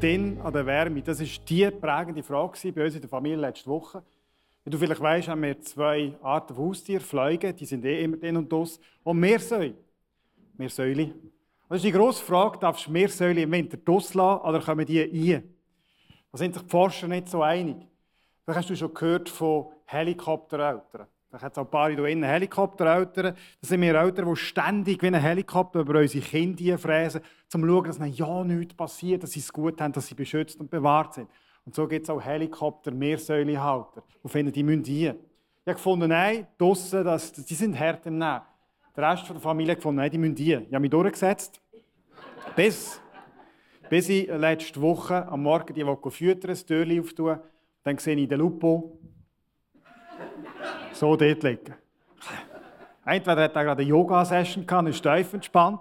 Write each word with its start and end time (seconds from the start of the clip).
Drinnen 0.00 0.40
an 0.42 0.52
der 0.52 0.66
Wärme? 0.66 1.02
Das 1.02 1.20
war 1.20 1.44
die 1.48 1.70
prägende 1.70 2.22
Frage 2.22 2.72
bei 2.72 2.84
uns 2.84 2.94
in 2.94 3.00
der 3.00 3.08
Familie 3.08 3.38
letzte 3.38 3.70
Woche. 3.70 4.02
Wie 4.64 4.70
du 4.70 4.78
vielleicht 4.78 5.00
weißt, 5.00 5.28
haben 5.28 5.42
wir 5.42 5.60
zwei 5.60 6.14
Arten 6.22 6.54
von 6.54 6.66
Haustieren, 6.66 7.02
Fliegen, 7.02 7.54
die 7.54 7.66
sind 7.66 7.84
eh 7.84 8.02
immer 8.02 8.16
drin 8.16 8.36
und 8.36 8.50
draussen. 8.50 8.82
Und 9.02 9.20
Meersäule. 9.20 9.74
Meersäule. 10.56 11.14
Das 11.68 11.76
ist 11.78 11.84
die 11.84 11.92
grosse 11.92 12.24
Frage, 12.24 12.58
darfst 12.58 12.86
du 12.86 12.90
Meersäule 12.92 13.42
im 13.42 13.52
Winter 13.52 13.76
draussen 13.76 14.18
lassen 14.18 14.42
oder 14.42 14.60
kommen 14.60 14.86
die 14.86 15.00
rein? 15.00 15.54
Da 16.30 16.38
sind 16.38 16.54
sich 16.54 16.62
die 16.62 16.68
Forscher 16.68 17.08
nicht 17.08 17.28
so 17.28 17.42
einig. 17.42 17.76
Vielleicht 18.44 18.58
hast 18.58 18.70
du 18.70 18.76
schon 18.76 18.92
gehört 18.92 19.28
von 19.28 19.72
Helikoptereltern. 19.86 21.06
Da 21.34 21.40
hat 21.40 21.50
es 21.50 21.58
auch 21.58 21.64
ein 21.64 21.70
paar 21.70 21.90
hier 21.90 22.04
innen 22.04 22.22
Helikoptereltern. 22.22 23.34
Das 23.60 23.68
sind 23.68 23.80
wir 23.80 23.96
Eltern, 23.96 24.28
die 24.30 24.36
ständig 24.36 25.02
wie 25.02 25.08
ein 25.08 25.14
Helikopter 25.14 25.80
über 25.80 25.98
unsere 25.98 26.24
Kinder 26.24 26.78
fräsen, 26.78 27.22
um 27.22 27.60
zu 27.60 27.66
schauen, 27.66 27.84
dass 27.86 27.98
ihnen 27.98 28.12
ja 28.12 28.44
nichts 28.44 28.74
passiert, 28.74 29.24
dass 29.24 29.32
sie 29.32 29.40
es 29.40 29.52
gut 29.52 29.80
haben, 29.80 29.92
dass 29.92 30.06
sie 30.06 30.14
beschützt 30.14 30.60
und 30.60 30.70
bewahrt 30.70 31.14
sind. 31.14 31.28
Und 31.66 31.74
so 31.74 31.88
gibt 31.88 32.04
es 32.04 32.10
auch 32.10 32.20
Helikopter, 32.20 32.92
Meersäulehalter. 32.92 34.04
Und 34.22 34.30
finden, 34.30 34.52
die 34.52 34.62
müssen 34.62 34.84
die. 34.84 35.06
Ich 35.06 35.10
habe 35.66 35.74
gefunden, 35.74 36.08
nein, 36.08 36.46
draussen, 36.56 37.02
das, 37.02 37.32
die 37.32 37.54
sind 37.54 37.76
hart 37.76 38.06
im 38.06 38.16
Nehmen. 38.16 38.42
Der 38.96 39.10
Rest 39.10 39.28
der 39.28 39.40
Familie 39.40 39.74
gefunden, 39.74 39.96
nein, 39.96 40.12
die 40.12 40.18
müssen 40.18 40.36
die. 40.36 40.52
Ich 40.52 40.66
habe 40.72 40.78
mich 40.78 40.90
durchgesetzt. 40.90 41.60
Bis, 42.54 43.00
bis 43.90 44.08
ich 44.08 44.28
letzte 44.28 44.80
Woche 44.80 45.26
am 45.26 45.42
Morgen 45.42 45.74
die 45.74 45.84
füttern, 46.12 46.50
das 46.50 46.64
Türchen 46.64 47.00
auftue. 47.00 47.42
Dann 47.82 47.98
sehe 47.98 48.14
ich 48.14 48.28
den 48.28 48.38
Lupo 48.38 49.00
so 50.92 51.16
dort 51.16 51.42
liegen. 51.42 51.74
Entweder 53.04 53.42
hat 53.42 53.56
er 53.56 53.64
gerade 53.64 53.82
eine 53.82 53.90
Yoga-Session 53.90 54.66
gehabt, 54.66 54.88
ist 54.88 55.02
tief 55.02 55.34
entspannt, 55.34 55.80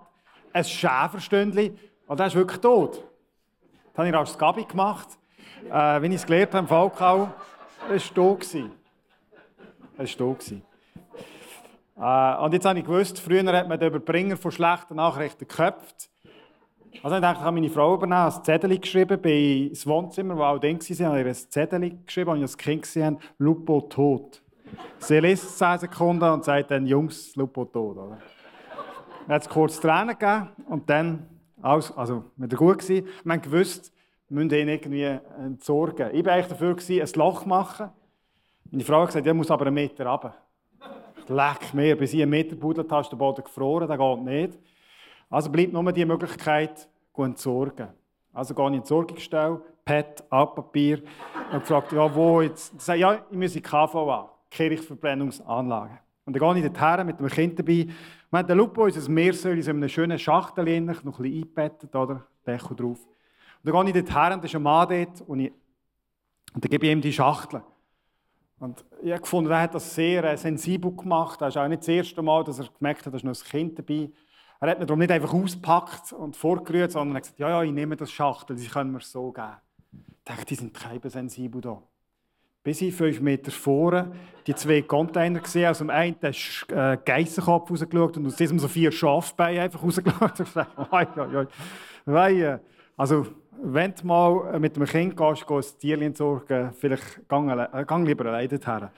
ein 0.52 0.64
Schäferstündchen, 0.64 1.78
und 2.08 2.20
er 2.20 2.28
ist 2.28 2.36
wirklich 2.36 2.60
tot. 2.60 3.04
Das 3.92 3.98
habe 3.98 4.10
ich 4.10 4.16
als 4.16 4.38
Gabi 4.38 4.66
gemacht. 4.66 5.08
Äh, 5.70 6.02
wenn 6.02 6.12
ich 6.12 6.18
es 6.18 6.26
gelernt 6.26 6.54
habe 6.54 6.60
im 6.60 6.68
Falkau, 6.68 7.30
das 7.90 8.08
war 8.10 8.16
tot. 8.16 8.48
Das 9.98 10.10
war 10.10 10.18
tot. 10.18 10.52
Äh, 11.96 12.44
und 12.44 12.54
jetzt 12.54 12.66
habe 12.66 12.80
ich 12.80 12.86
gewusst, 12.86 13.20
früher 13.20 13.46
hat 13.54 13.68
man 13.68 13.80
den 13.80 13.88
Überbringer 13.88 14.36
von 14.36 14.52
schlechten 14.52 14.96
Nachrichten 14.96 15.48
geköpft. 15.48 16.10
Also 17.02 17.16
ich 17.16 17.22
dachte, 17.22 17.40
ich 17.40 17.46
habe 17.46 17.52
meine 17.54 17.70
Frau 17.70 17.96
übernommen, 17.96 18.32
ein 18.32 18.44
Zettel 18.44 18.78
geschrieben, 18.78 19.20
bei 19.22 19.70
das 19.70 19.88
Wohnzimmer, 19.88 20.38
wo 20.38 20.44
auch 20.44 20.60
drin 20.60 20.80
war, 20.80 21.08
habe 21.08 21.22
ich 21.22 21.28
ein 21.28 21.34
Zettel 21.34 21.98
geschrieben, 22.06 22.30
und 22.32 22.38
ich 22.38 22.44
als 22.44 22.58
Kind 22.58 22.84
gesehen 22.84 23.18
Lupo 23.38 23.82
tot. 23.82 24.43
Sie 25.00 25.20
liest 25.20 25.58
10 25.58 25.80
Sekunden 25.80 26.30
und 26.30 26.44
sagt 26.44 26.72
dann, 26.72 26.86
Jungs, 26.86 27.36
Lupo 27.36 27.66
tot. 27.66 27.97
Oder? 27.97 28.18
Dann 29.28 29.36
hat 29.36 29.42
es 29.44 29.50
kurz 29.50 29.80
Tränen 29.80 30.18
gegeben 30.18 30.50
und 30.68 30.90
dann, 30.90 31.28
alles, 31.62 31.96
also, 31.96 32.25
waren 32.36 32.50
gut. 32.50 32.80
Gewesen. 32.80 33.08
Wir 33.24 33.34
haben 33.34 33.42
gewusst, 33.42 33.94
wir 34.30 34.44
müssen 34.44 34.58
ihn 34.58 34.68
irgendwie 34.70 35.20
entsorgen. 35.40 36.09
Ich 36.14 36.25
war 36.25 36.34
eigentlich 36.34 36.47
dafür, 36.47 36.75
gewesen, 36.75 37.02
ein 37.02 37.20
Loch 37.20 37.46
machen. 37.46 37.90
Meine 38.72 38.84
Frau 38.84 39.02
hat 39.02 39.08
gesagt, 39.08 39.28
er 39.28 39.34
muss 39.34 39.52
aber 39.52 39.68
einen 39.68 39.75
Meter 39.75 40.06
runter. 40.06 40.36
Leck 41.28 41.74
mir, 41.74 41.97
bis 41.97 42.14
ich 42.14 42.22
einen 42.22 42.31
Meter 42.31 42.56
buddelt 42.56 42.92
hast, 42.92 43.12
der 43.12 43.18
Boden 43.18 43.44
gefroren, 43.44 43.88
das 43.88 43.97
geht 43.97 44.24
nicht. 44.24 44.59
Also 45.30 45.50
bleibt 45.50 45.72
nur 45.72 45.92
die 45.92 46.06
Möglichkeit, 46.06 46.90
zu 47.14 47.24
entsorgen. 47.24 47.90
Also 48.34 48.53
gehe 48.56 48.64
ich 48.64 48.68
in 48.68 48.74
die 48.74 48.80
Entsorgungsstelle, 48.80 49.62
PET, 49.86 50.24
Altpapier 50.30 51.03
und 51.52 51.59
gefragt, 51.59 51.92
ja, 51.92 52.14
wo 52.14 52.42
jetzt? 52.42 52.80
Sie 52.80 52.86
sagen, 52.86 53.00
ja, 53.00 53.14
ich 53.30 53.38
muss 53.38 53.56
in 53.56 53.62
die 53.62 53.70
KVA. 53.70 54.33
Kirchverbrennungsanlage. 54.53 56.00
Und 56.25 56.36
dann 56.36 56.56
gehe 56.56 56.66
ich 56.66 56.72
dorthin 56.72 57.06
mit 57.06 57.19
dem 57.19 57.28
Kind 57.28 57.59
dabei. 57.59 57.88
Wir 58.30 58.40
haben 58.40 58.47
den 58.47 58.58
Lupo, 58.58 58.84
unser 58.84 59.12
Meersäule, 59.12 59.59
in 59.59 59.69
einem 59.69 59.90
schönen 59.90 60.18
Schachtel, 60.18 60.64
noch 60.81 60.94
ein 60.94 61.03
bisschen 61.03 61.25
eingebettet, 61.25 61.96
oder? 61.96 62.25
Deckel 62.46 62.75
drauf. 62.75 63.00
Und 63.06 63.74
dann 63.74 63.86
gehe 63.86 64.00
ich 64.00 64.06
dorthin, 64.06 64.34
und 64.34 64.41
da 64.41 64.46
ist 64.46 64.56
ein 64.56 64.64
Mann 64.64 64.88
dort, 64.90 65.22
und, 65.22 65.40
ich, 65.40 65.52
und 66.53 66.64
dann 66.64 66.69
gebe 66.69 66.86
ich 66.86 66.91
ihm 66.91 67.02
die 67.02 67.12
Schachtel. 67.12 67.62
Und 68.59 68.86
ich 69.02 69.12
habe 69.12 69.22
gefunden, 69.22 69.52
er 69.52 69.62
hat 69.62 69.75
das 69.75 69.94
sehr 69.94 70.24
äh, 70.24 70.38
sensibel 70.38 70.96
gemacht. 70.96 71.41
Das 71.41 71.53
ist 71.53 71.58
auch 71.58 71.68
nicht 71.68 71.81
das 71.81 71.88
erste 71.90 72.22
Mal, 72.22 72.46
dass 72.46 72.59
er 72.59 72.70
gemerkt 72.78 73.06
hat, 73.06 73.14
dass 73.14 73.24
noch 73.24 73.35
ein 73.35 73.50
Kind 73.50 73.78
dabei 73.78 74.09
Er 74.62 74.70
hat 74.70 74.80
mir 74.80 74.85
darum 74.85 75.00
nicht 75.00 75.12
einfach 75.12 75.34
ausgepackt 75.34 76.14
und 76.14 76.38
vorgerührt, 76.38 76.91
sondern 76.91 77.16
er 77.16 77.18
hat 77.18 77.24
gesagt, 77.24 77.40
ja, 77.40 77.50
ja, 77.50 77.64
ich 77.64 77.74
nehme 77.74 77.97
das 77.97 78.12
Schachtel, 78.12 78.56
die 78.56 78.68
können 78.68 78.94
wir 78.94 79.02
so 79.02 79.34
geben. 79.34 79.58
Ich 79.91 80.24
dachte, 80.24 80.46
die 80.46 80.56
sind 80.56 80.78
sensibel 81.12 81.59
da 81.59 81.84
bis 82.63 82.81
ich 82.81 82.96
fünf 82.96 83.19
Meter 83.19 83.51
vorne 83.51 84.12
die 84.47 84.56
zwei 84.56 84.81
Container 84.81 85.40
gesehen. 85.40 85.69
Aus 85.69 85.78
dem 85.79 85.90
einen 85.90 86.16
ist 86.22 86.66
äh, 86.69 86.97
Geissenkopf 87.03 87.69
rausgeschaut 87.69 88.18
und 88.18 88.28
aus 88.28 88.35
diesem 88.35 88.59
so 88.59 88.68
vier 88.68 88.91
Schafbeine 88.91 89.62
einfach 89.62 89.81
rausgeschaut. 89.84 90.34
Ich 92.06 92.13
oi, 92.13 92.59
Also, 92.97 93.28
wenn 93.62 93.94
du 93.96 94.06
mal 94.06 94.59
mit 94.59 94.75
einem 94.75 94.88
Kind 94.88 95.16
gehst, 95.16 95.47
gehst 95.47 95.79
Tierchen 95.79 96.07
entsorgen, 96.07 96.73
vielleicht 96.73 97.28
gang, 97.29 97.50
äh, 97.50 97.85
gang 97.85 98.06
lieber 98.06 98.25
alleine 98.25 98.50
dorthin. 98.50 98.90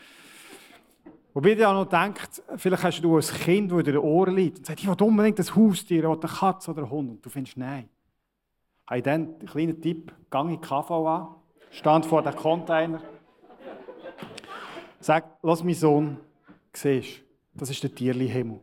Wobei 1.34 1.54
du 1.54 1.68
auch 1.68 1.74
noch 1.74 1.90
denkst, 1.90 2.42
vielleicht 2.56 2.84
hast 2.84 3.02
du 3.02 3.18
ein 3.18 3.22
Kind, 3.22 3.72
das 3.72 3.80
in 3.80 3.86
den 3.86 3.98
Ohren 3.98 4.36
liegt 4.36 4.60
und 4.60 4.66
sagt, 4.66 4.80
ich 4.80 4.88
will 4.88 4.96
unbedingt 5.00 5.40
ein 5.40 5.56
Haustier 5.56 6.10
oder 6.10 6.28
eine 6.28 6.34
Katze 6.34 6.72
oder 6.72 6.84
einen 6.84 6.92
Hund. 6.92 7.10
Und 7.10 7.26
du 7.26 7.30
findest, 7.30 7.58
nein. 7.58 7.90
Ich 8.92 9.04
dann 9.04 9.36
einen 9.36 9.46
kleinen 9.46 9.82
Tipp, 9.82 10.14
gang 10.30 10.50
in 10.50 10.62
die 10.62 10.68
KVA, 10.68 11.36
stand 11.72 12.06
vor 12.06 12.24
dem 12.24 12.36
Container, 12.36 13.02
Sag, 15.06 15.38
lass 15.44 15.64
mein 15.64 15.76
Sohn, 15.76 16.18
siehst 16.74 17.22
das 17.54 17.70
ist 17.70 17.84
der 17.84 17.94
Tierli-Himmel. 17.94 18.60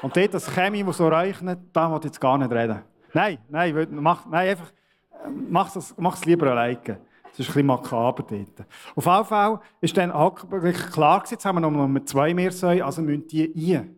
Und 0.00 0.16
dort, 0.16 0.32
das 0.32 0.50
Chemie, 0.50 0.82
das 0.82 0.96
so 0.96 1.06
rechnet, 1.06 1.58
da 1.70 1.90
will 1.90 1.98
ich 1.98 2.04
jetzt 2.06 2.18
gar 2.18 2.38
nicht 2.38 2.50
reden. 2.50 2.78
Nein, 3.12 3.36
nein, 3.50 3.88
mach, 3.90 4.24
nein 4.24 4.48
einfach, 4.48 4.72
mach 5.50 5.76
es 5.76 5.94
mach 5.98 6.24
lieber 6.24 6.46
alleine. 6.46 6.78
Das 6.78 7.40
ist 7.40 7.40
ein 7.40 7.52
bisschen 7.52 7.66
makaber 7.66 8.24
dort. 8.26 8.66
Auf 8.96 9.04
jeden 9.04 9.24
Fall 9.26 9.60
ist 9.82 9.94
dann 9.94 10.10
klar 10.10 11.18
gewesen, 11.18 11.34
jetzt 11.34 11.44
haben 11.44 11.60
wir 11.60 11.70
noch 11.70 12.04
zwei 12.06 12.32
Meersäuen, 12.32 12.80
also 12.80 13.02
müssen 13.02 13.26
die 13.26 13.52
rein. 13.54 13.94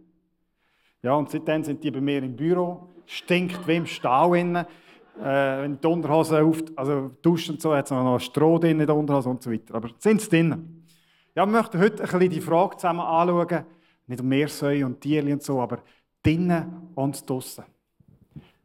Ja, 1.01 1.15
und 1.15 1.31
seitdem 1.31 1.63
sind 1.63 1.85
die 1.85 1.93
bei 1.93 2.01
mir 2.01 2.25
im 2.25 2.35
Büro, 2.35 2.89
stinkt 3.07 3.69
wie 3.69 3.77
im 3.77 3.87
Stall 3.87 4.37
innen. 4.37 4.67
Äh, 5.21 5.63
wenn 5.63 5.81
die 5.81 5.87
Unterhose 5.87 6.43
auf, 6.43 6.61
also 6.75 7.13
duschen 7.23 7.55
und 7.55 7.61
so, 7.61 7.73
hat 7.73 7.85
es 7.85 7.93
noch 7.93 8.19
Stroh 8.19 8.59
drin 8.59 8.81
in 8.81 8.87
der 8.89 8.97
Unterhose 8.97 9.29
und 9.29 9.41
so 9.41 9.53
weiter. 9.53 9.77
Aber 9.77 9.91
sind 10.01 10.21
sie 10.21 10.29
drinnen? 10.29 10.84
Ja, 11.37 11.45
wir 11.45 11.51
möchten 11.51 11.81
heute 11.81 12.05
ein 12.05 12.09
bisschen 12.09 12.31
die 12.31 12.41
Frage 12.41 12.77
zusammen 12.77 13.01
anschauen, 13.01 13.65
nicht 14.07 14.21
um 14.21 14.29
Meersäue 14.29 14.87
und 14.87 15.01
Tiere 15.01 15.33
und 15.33 15.43
so, 15.43 15.61
aber 15.61 15.81
drinnen 16.23 16.91
und 16.95 17.29
draussen. 17.29 17.65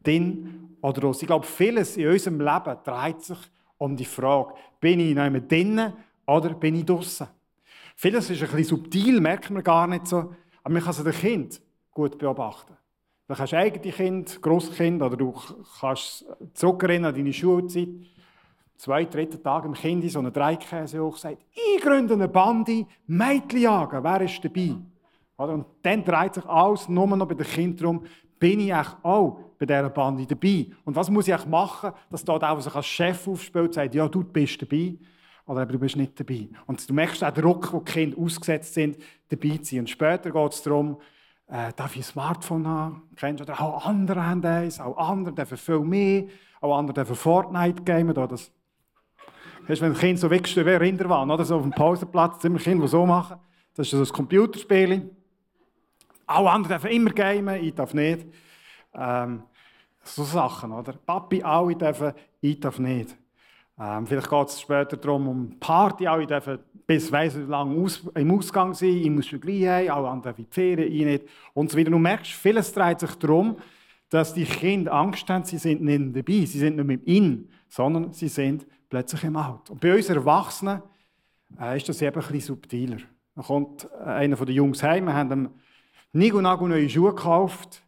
Drin 0.04 0.78
oder 0.80 1.02
draussen. 1.02 1.24
Ich 1.24 1.28
glaube, 1.28 1.48
vieles 1.48 1.98
in 1.98 2.08
unserem 2.08 2.40
Leben 2.40 2.78
dreht 2.84 3.24
sich 3.24 3.40
um 3.80 3.98
die 3.98 4.06
Frage, 4.06 4.54
bin 4.80 5.00
ich 5.00 5.16
noch 5.16 5.32
drinnen 5.48 5.94
oder 6.28 6.54
bin 6.54 6.76
ich 6.76 6.86
draussen? 6.86 7.28
Vieles 7.96 8.30
ist 8.30 8.44
ein 8.44 8.50
bisschen 8.50 8.78
subtil, 8.78 9.20
merkt 9.20 9.50
man 9.50 9.64
gar 9.64 9.88
nicht 9.88 10.06
so, 10.06 10.36
aber 10.64 10.74
man 10.74 10.84
kann 10.84 10.92
es 10.92 11.04
den 11.04 11.12
Kind 11.12 11.62
gut 11.90 12.20
beobachten. 12.20 12.78
Du 13.28 13.36
hast 13.36 13.54
eigene 13.56 13.92
Kind, 13.92 14.40
Grosskind 14.44 15.02
oder 15.02 15.18
du 15.18 15.34
kannst 15.80 16.24
zurückerinnern 16.54 17.14
an 17.14 17.16
deine 17.16 17.34
Schulzeit 17.34 17.90
zwei, 18.80 19.06
dritten 19.06 19.44
Tag 19.44 19.66
im 19.66 19.74
Kind 19.74 20.04
in 20.04 20.10
so 20.10 20.20
einer 20.20 20.32
Dreikäse 20.32 21.04
hoch 21.04 21.18
sagt, 21.18 21.44
ich 21.52 21.82
gründe 21.82 22.14
eine 22.14 22.30
Bande, 22.30 22.86
Mädchen 23.08 23.62
jagen, 23.62 24.04
wer 24.04 24.22
ist 24.22 24.44
dabei? 24.44 24.76
Und 25.36 25.66
dann 25.82 26.04
dreht 26.04 26.36
sich 26.36 26.46
alles 26.46 26.88
nur 26.88 27.06
noch 27.08 27.28
bei 27.28 27.36
den 27.36 27.46
Kindern 27.46 27.78
darum, 27.78 28.04
bin 28.40 28.62
ich 28.62 28.74
auch 28.74 29.40
bei 29.58 29.66
dieser 29.66 29.90
Bande 29.90 30.26
dabei? 30.26 30.68
Und 30.86 30.96
was 30.96 31.10
muss 31.10 31.28
ich 31.28 31.46
machen, 31.46 31.92
dass 32.10 32.24
dort 32.24 32.44
auch 32.44 32.60
sich 32.62 32.74
als 32.74 32.86
Chef 32.86 33.28
aufspielt 33.28 33.74
sagt, 33.74 33.96
ja, 33.96 34.08
du 34.08 34.24
bist 34.24 34.62
dabei, 34.62 34.96
oder 35.46 35.66
du 35.66 35.80
bist 35.80 35.98
nicht 35.98 36.18
dabei. 36.18 36.48
Und 36.68 36.88
du 36.88 36.94
merkst 36.94 37.24
auch 37.24 37.32
den 37.32 37.44
Druck, 37.44 37.74
wo 37.74 37.80
die 37.80 37.92
Kinder 37.92 38.18
ausgesetzt 38.18 38.74
sind, 38.76 38.98
dabei 39.30 39.58
zu 39.58 39.66
sein. 39.66 39.80
Und 39.80 39.90
später 39.90 40.30
geht 40.30 40.54
es 40.54 40.62
darum, 40.62 40.98
äh, 41.48 41.74
darf 41.76 41.96
ich 41.96 42.02
ein 42.02 42.04
Smartphone 42.04 42.68
haben? 42.68 43.02
Kennst 43.16 43.40
du? 43.40 43.44
Oder 43.44 43.60
auch 43.60 43.86
andere 43.86 44.26
haben 44.26 44.46
eins, 44.46 44.80
auch 44.80 44.96
andere 44.98 45.34
dürfen 45.34 45.58
viel 45.58 45.80
mehr, 45.80 46.26
auch 46.62 46.78
andere 46.78 46.94
dürfen 46.94 47.16
Fortnite 47.16 47.82
gamen, 47.84 48.14
das 48.14 48.52
Hast, 49.70 49.82
wenn 49.82 49.92
ein 49.92 49.98
Kind 49.98 50.18
so 50.18 50.32
wegsteht 50.32 50.66
wie 50.66 50.72
Rinderwahn, 50.72 51.30
oder 51.30 51.46
so 51.46 51.58
auf 51.58 51.62
dem 51.62 51.72
Pausenplatz, 51.72 52.44
immer 52.44 52.58
Kinder, 52.58 52.86
die 52.86 52.90
so 52.90 53.06
machen. 53.06 53.38
Das 53.76 53.86
ist 53.86 53.92
so 53.92 54.00
ein 54.00 54.08
Computerspiel. 54.08 55.12
Alle 56.26 56.50
anderen 56.50 56.80
dürfen 56.80 56.96
immer 56.96 57.12
gamen, 57.12 57.64
ich 57.64 57.76
darf 57.76 57.94
nicht. 57.94 58.26
Ähm, 58.96 59.44
so 60.02 60.24
Sachen, 60.24 60.72
oder? 60.72 60.94
Papi, 60.94 61.44
alle 61.44 61.76
dürfen, 61.76 62.14
ich 62.42 62.60
darf 62.60 62.80
nicht. 62.80 63.16
Ähm, 63.80 64.08
vielleicht 64.08 64.28
geht 64.28 64.48
es 64.48 64.60
später 64.60 64.98
darum, 64.98 65.28
um 65.28 65.60
Party, 65.60 66.08
alle 66.08 66.26
dürfen 66.26 66.58
bis 66.88 67.12
weiss 67.12 67.38
wie 67.38 67.44
lange 67.44 67.80
aus, 67.80 68.04
im 68.16 68.32
Ausgang 68.32 68.74
sein, 68.74 68.90
ich 68.90 69.10
muss 69.12 69.28
schon 69.28 69.40
gleich 69.40 69.68
heim, 69.68 69.92
alle 69.92 70.10
anderen 70.10 70.36
wie 70.36 70.44
die 70.46 70.52
Ferien, 70.52 70.92
ich 70.92 71.06
nicht. 71.06 71.26
Und 71.54 71.70
so 71.70 71.78
weiter. 71.78 71.92
Du 71.92 72.00
merkst, 72.00 72.32
vieles 72.32 72.74
dreht 72.74 73.02
sich 73.02 73.14
darum, 73.16 73.58
dass 74.10 74.34
die 74.34 74.46
Kinder 74.46 74.92
Angst 74.94 75.30
haben, 75.30 75.44
sie 75.44 75.60
sind 75.60 75.84
nicht 75.84 76.16
dabei, 76.16 76.46
sie 76.46 76.58
sind 76.58 76.76
nicht 76.76 76.88
mit 76.88 77.04
in, 77.04 77.50
sondern 77.68 78.12
sie 78.14 78.30
sind 78.30 78.66
plötzlich 78.90 79.24
im 79.24 79.38
Auto. 79.38 79.74
Und 79.74 79.82
bei 79.82 79.96
uns 79.96 80.10
Erwachsenen 80.10 80.82
äh, 81.60 81.78
ist 81.78 81.88
das 81.88 82.02
eben 82.02 82.22
ein 82.22 82.40
subtiler. 82.40 82.98
Dann 83.36 83.46
kommt 83.46 83.90
äh, 84.00 84.04
einer 84.04 84.36
der 84.36 84.54
Jungs 84.54 84.84
heim, 84.84 85.06
wir 85.06 85.14
haben 85.14 85.32
ihm 85.32 85.50
Nigo 86.12 86.42
neue 86.42 86.90
Schuhe 86.90 87.14
gekauft, 87.14 87.84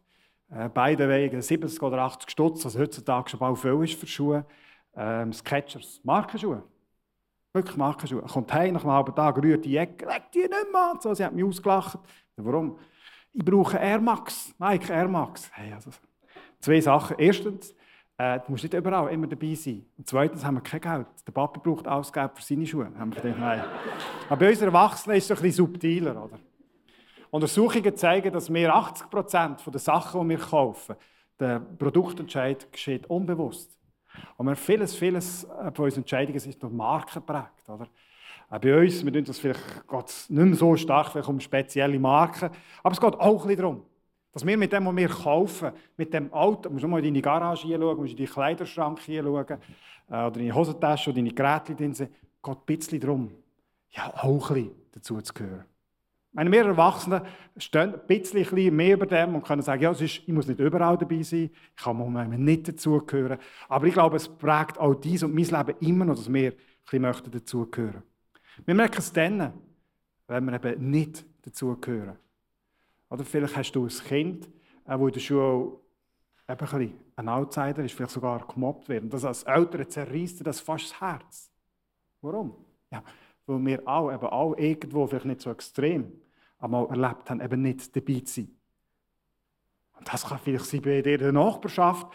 äh, 0.50 0.68
beide 0.68 1.08
wegen 1.08 1.42
70 1.42 1.82
oder 1.82 1.98
80 2.02 2.30
Stutz, 2.30 2.64
was 2.64 2.78
heutzutage 2.78 3.30
schon 3.30 3.40
bald 3.40 3.58
viel 3.58 3.82
ist 3.82 3.98
für 3.98 4.06
Schuhe. 4.06 4.46
Ähm, 4.94 5.32
Sketchers, 5.32 6.00
Markenschuhe. 6.04 6.62
Wirklich 7.52 7.76
Markenschuhe. 7.76 8.22
Er 8.22 8.28
kommt 8.28 8.52
heim 8.52 8.74
nach 8.74 8.84
einem 8.84 8.92
halben 8.92 9.14
Tag, 9.14 9.42
rührt 9.42 9.64
die 9.64 9.76
Ecke, 9.76 10.06
legt 10.06 10.34
die 10.34 10.40
nicht 10.40 10.72
mehr 10.72 10.92
an. 10.92 11.00
So, 11.00 11.12
sie 11.14 11.24
hat 11.24 11.34
mich 11.34 11.44
ausgelacht. 11.44 11.98
Warum? 12.36 12.78
Ich 13.32 13.44
brauche 13.44 13.78
Air 13.78 14.00
Max, 14.00 14.54
Nike 14.58 14.90
Air 14.92 15.08
Max. 15.08 15.50
Hey, 15.52 15.72
also, 15.72 15.90
zwei 16.60 16.80
Sachen. 16.80 17.16
Erstens, 17.18 17.74
äh, 18.18 18.40
du 18.40 18.52
musst 18.52 18.62
nicht 18.62 18.74
überall 18.74 19.12
immer 19.12 19.26
dabei 19.26 19.54
sein. 19.54 19.84
Und 19.96 20.08
zweitens 20.08 20.44
haben 20.44 20.54
wir 20.54 20.60
kein 20.60 20.80
Geld. 20.80 21.06
Der 21.26 21.32
Papi 21.32 21.60
braucht 21.60 21.88
Ausgaben 21.88 22.36
für 22.36 22.42
seine 22.42 22.66
Schuhe. 22.66 22.90
Haben 22.98 23.14
wir 23.14 23.20
gedacht, 23.20 23.40
nein. 23.40 23.64
Aber 24.28 24.36
bei 24.36 24.50
uns 24.50 24.60
Erwachsenen 24.60 25.16
ist 25.16 25.24
es 25.24 25.30
ein 25.30 25.42
bisschen 25.42 25.66
subtiler. 25.66 26.24
Oder? 26.24 26.38
Untersuchungen 27.30 27.96
zeigen, 27.96 28.32
dass 28.32 28.52
wir 28.52 28.74
80 28.74 29.10
Prozent 29.10 29.62
der 29.66 29.80
Sachen, 29.80 30.20
die 30.22 30.28
wir 30.28 30.38
kaufen, 30.38 30.96
der 31.40 31.60
Produktentscheid 31.60 32.70
geschieht 32.70 33.06
unbewusst. 33.08 33.78
Und 34.36 34.46
wir 34.46 34.56
vieles, 34.56 34.94
vieles 34.94 35.44
äh, 35.44 35.72
von 35.72 35.86
unseren 35.86 36.02
Entscheidungen 36.02 36.38
sind 36.38 36.62
durch 36.62 36.72
Marken 36.72 37.14
geprägt. 37.14 37.68
Oder? 37.68 37.88
Auch 38.50 38.58
bei 38.58 38.78
uns, 38.78 39.02
wir 39.02 39.12
tun 39.12 39.24
das 39.24 39.38
vielleicht 39.38 39.60
nicht 40.28 40.30
mehr 40.30 40.54
so 40.54 40.76
stark 40.76 41.26
um 41.26 41.40
spezielle 41.40 41.98
Marken, 41.98 42.50
aber 42.82 42.92
es 42.92 43.00
geht 43.00 43.14
auch 43.14 43.42
ein 43.42 43.48
bisschen 43.48 43.56
darum, 43.56 43.86
dass 44.32 44.46
wir 44.46 44.56
mit 44.56 44.72
dem, 44.72 44.86
was 44.86 44.96
wir 44.96 45.08
kaufen, 45.08 45.72
mit 45.96 46.12
dem 46.12 46.32
Auto, 46.32 46.70
musst 46.70 46.84
du 46.84 46.88
mal 46.88 46.98
in 46.98 47.04
deine 47.04 47.22
Garage 47.22 47.66
hinschauen, 47.66 47.98
musst 47.98 48.12
in 48.12 48.16
deinen 48.18 48.32
Kleiderschrank 48.32 49.00
hinschauen, 49.00 49.46
äh, 49.48 49.56
oder 50.10 50.36
in 50.36 50.48
deine 50.48 50.54
Hosentasche 50.54 51.10
oder 51.10 51.16
deine 51.16 51.32
Geräte 51.32 51.74
drin 51.74 51.94
sind, 51.94 52.10
geht 52.42 52.56
ein 52.56 52.64
bisschen 52.66 53.00
darum, 53.00 53.30
ja, 53.90 54.12
auch 54.16 54.50
ein 54.50 54.54
bisschen 54.54 54.70
dazu 54.92 55.20
zu 55.20 55.34
gehören. 55.34 55.64
Meine, 56.34 56.50
wir 56.50 56.64
Erwachsenen 56.64 57.22
stehen 57.58 57.94
ein 57.94 58.06
bisschen 58.06 58.74
mehr 58.74 58.94
über 58.94 59.04
dem 59.04 59.34
und 59.34 59.44
können 59.44 59.60
sagen, 59.60 59.82
ja, 59.82 59.90
ist, 59.90 60.02
ich 60.02 60.28
muss 60.28 60.46
nicht 60.46 60.60
überall 60.60 60.96
dabei 60.96 61.22
sein, 61.22 61.50
ich 61.76 61.82
kann 61.82 61.98
manchmal 61.98 62.26
nicht 62.38 62.68
dazugehören. 62.68 63.38
Aber 63.68 63.86
ich 63.86 63.92
glaube, 63.92 64.16
es 64.16 64.30
prägt 64.30 64.78
auch 64.78 64.94
dies 64.94 65.22
und 65.22 65.34
mein 65.34 65.44
Leben 65.44 65.78
immer 65.80 66.06
noch, 66.06 66.16
dass 66.16 66.32
wir 66.32 66.52
ein 66.52 67.02
bisschen 67.02 67.30
dazugehören 67.30 68.02
Wir 68.64 68.74
merken 68.74 68.98
es 68.98 69.12
dann, 69.12 69.52
wenn 70.26 70.44
wir 70.46 70.54
eben 70.54 70.90
nicht 70.90 71.22
dazugehören. 71.42 72.16
Oder 73.12 73.24
vielleicht 73.24 73.54
hast 73.54 73.72
du 73.72 73.84
ein 73.84 73.88
Kind, 73.88 74.48
das 74.86 74.98
in 74.98 75.12
der 75.12 75.20
Schule 75.20 75.72
ein, 76.46 76.56
bisschen 76.56 76.94
ein 77.16 77.28
Outsider 77.28 77.84
ist, 77.84 77.92
vielleicht 77.92 78.12
sogar 78.12 78.46
gemobbt 78.46 78.88
wird. 78.88 79.04
Und 79.04 79.12
das 79.12 79.26
als 79.26 79.42
Eltern 79.42 79.86
zerreißt 79.86 80.46
das 80.46 80.60
fast 80.60 80.86
das 80.86 81.00
Herz. 81.00 81.50
Warum? 82.22 82.54
Ja, 82.90 83.02
weil 83.44 83.66
wir 83.66 83.86
auch, 83.86 84.10
eben 84.10 84.26
auch 84.26 84.54
irgendwo, 84.56 85.06
vielleicht 85.06 85.26
nicht 85.26 85.42
so 85.42 85.50
extrem, 85.50 86.10
aber 86.58 86.88
erlebt 86.88 87.28
haben, 87.28 87.42
eben 87.42 87.60
nicht 87.60 87.94
dabei 87.94 88.20
zu 88.20 88.40
sein. 88.40 88.48
Und 89.98 90.10
das 90.10 90.26
kann 90.26 90.38
vielleicht 90.38 90.64
sein 90.64 90.80
bei 90.80 91.02
dir 91.02 91.14
in 91.14 91.20
der 91.20 91.32
Nachbarschaft, 91.32 92.06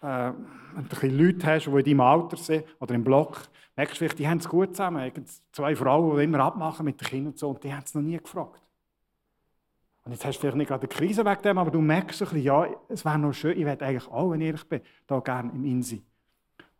äh, 0.00 0.32
wenn 0.74 0.88
du 0.88 1.24
Leute 1.24 1.46
hast, 1.46 1.66
die 1.66 1.70
in 1.70 1.84
deinem 1.84 2.00
Alter 2.00 2.38
sind 2.38 2.64
oder 2.80 2.94
im 2.94 3.04
Block, 3.04 3.48
merkst 3.76 3.96
du 3.96 3.98
vielleicht, 3.98 4.18
die 4.18 4.26
haben 4.26 4.38
es 4.38 4.48
gut 4.48 4.70
zusammen. 4.74 5.12
Zwei 5.52 5.76
Frauen, 5.76 6.16
die 6.16 6.24
immer 6.24 6.40
abmachen 6.40 6.86
mit 6.86 6.98
den 6.98 7.06
Kindern 7.06 7.32
und 7.32 7.38
so, 7.38 7.50
und 7.50 7.62
die 7.62 7.72
haben 7.72 7.82
es 7.84 7.94
noch 7.94 8.00
nie 8.00 8.16
gefragt. 8.16 8.67
Und 10.08 10.14
jetzt 10.14 10.24
hast 10.24 10.36
du 10.36 10.40
vielleicht 10.40 10.56
nicht 10.56 10.68
gerade 10.68 10.88
eine 10.88 10.88
Krise 10.88 11.22
wegen 11.22 11.42
dem, 11.42 11.58
aber 11.58 11.70
du 11.70 11.82
merkst 11.82 12.22
ein 12.22 12.28
bisschen, 12.28 12.42
ja, 12.42 12.66
es 12.88 13.04
wäre 13.04 13.18
noch 13.18 13.34
schön, 13.34 13.58
ich 13.58 13.66
würde 13.66 13.84
eigentlich 13.84 14.08
auch, 14.10 14.30
wenn 14.30 14.40
ich 14.40 14.46
ehrlich 14.46 14.66
bin, 14.66 14.80
da 15.06 15.20
gerne 15.20 15.52
im 15.52 15.66
Insi. 15.66 16.02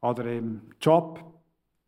Oder 0.01 0.33
im 0.33 0.63
Job. 0.81 1.23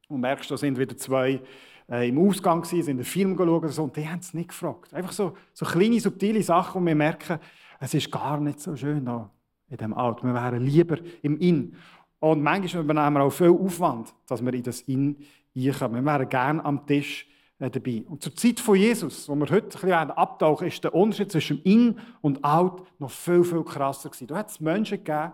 Und 0.09 0.21
merkst, 0.21 0.51
da 0.51 0.59
sind 0.59 0.79
wieder 0.79 0.95
zwei 0.99 1.41
äh, 1.89 2.11
im 2.11 2.19
Ausgang 2.19 2.63
sind, 2.67 2.83
sind 2.83 2.99
einen 2.99 3.07
Film 3.07 3.39
geschaut 3.39 3.71
so, 3.71 3.85
und 3.85 3.97
die 3.97 4.07
haben 4.07 4.19
es 4.19 4.35
nicht 4.35 4.49
gefragt. 4.49 4.93
Einfach 4.93 5.13
so, 5.13 5.35
so 5.55 5.65
kleine, 5.65 5.99
subtile 5.99 6.43
Sachen, 6.43 6.81
und 6.81 6.87
wir 6.87 6.95
merken, 6.95 7.39
es 7.79 7.95
ist 7.95 8.13
gar 8.13 8.39
nicht 8.39 8.61
so 8.61 8.77
schön 8.77 9.07
da 9.07 9.31
in 9.71 9.79
diesem 9.79 9.95
Auto. 9.95 10.27
Wir 10.27 10.35
wären 10.35 10.63
lieber 10.63 10.99
im 11.23 11.39
In. 11.39 11.75
Und 12.19 12.43
manchmal 12.43 12.85
übernehmen 12.85 13.15
wir 13.15 13.23
auch 13.23 13.31
viel 13.31 13.49
Aufwand, 13.49 14.15
dass 14.27 14.45
wir 14.45 14.53
in 14.53 14.63
das 14.63 14.83
In 14.83 15.17
einkommen. 15.57 16.05
Wir 16.05 16.05
wären 16.05 16.29
gerne 16.29 16.63
am 16.67 16.87
Tisch 16.87 17.27
dabei. 17.69 18.03
Und 18.09 18.23
zur 18.23 18.35
Zeit 18.35 18.59
von 18.59 18.77
Jesus, 18.77 19.29
wo 19.29 19.35
wir 19.35 19.51
heute 19.51 19.67
ein 19.67 19.69
bisschen 19.69 19.93
abtauchen, 19.93 20.67
ist 20.67 20.83
der 20.83 20.95
Unterschied 20.95 21.31
zwischen 21.31 21.63
In 21.63 21.99
und 22.23 22.43
Out 22.43 22.87
noch 22.99 23.11
viel, 23.11 23.45
viel 23.45 23.63
krasser 23.63 24.09
gewesen. 24.09 24.27
Da 24.27 24.37
hat 24.37 24.49
es 24.49 24.61
Menschen 24.61 24.99
gegeben, 24.99 25.33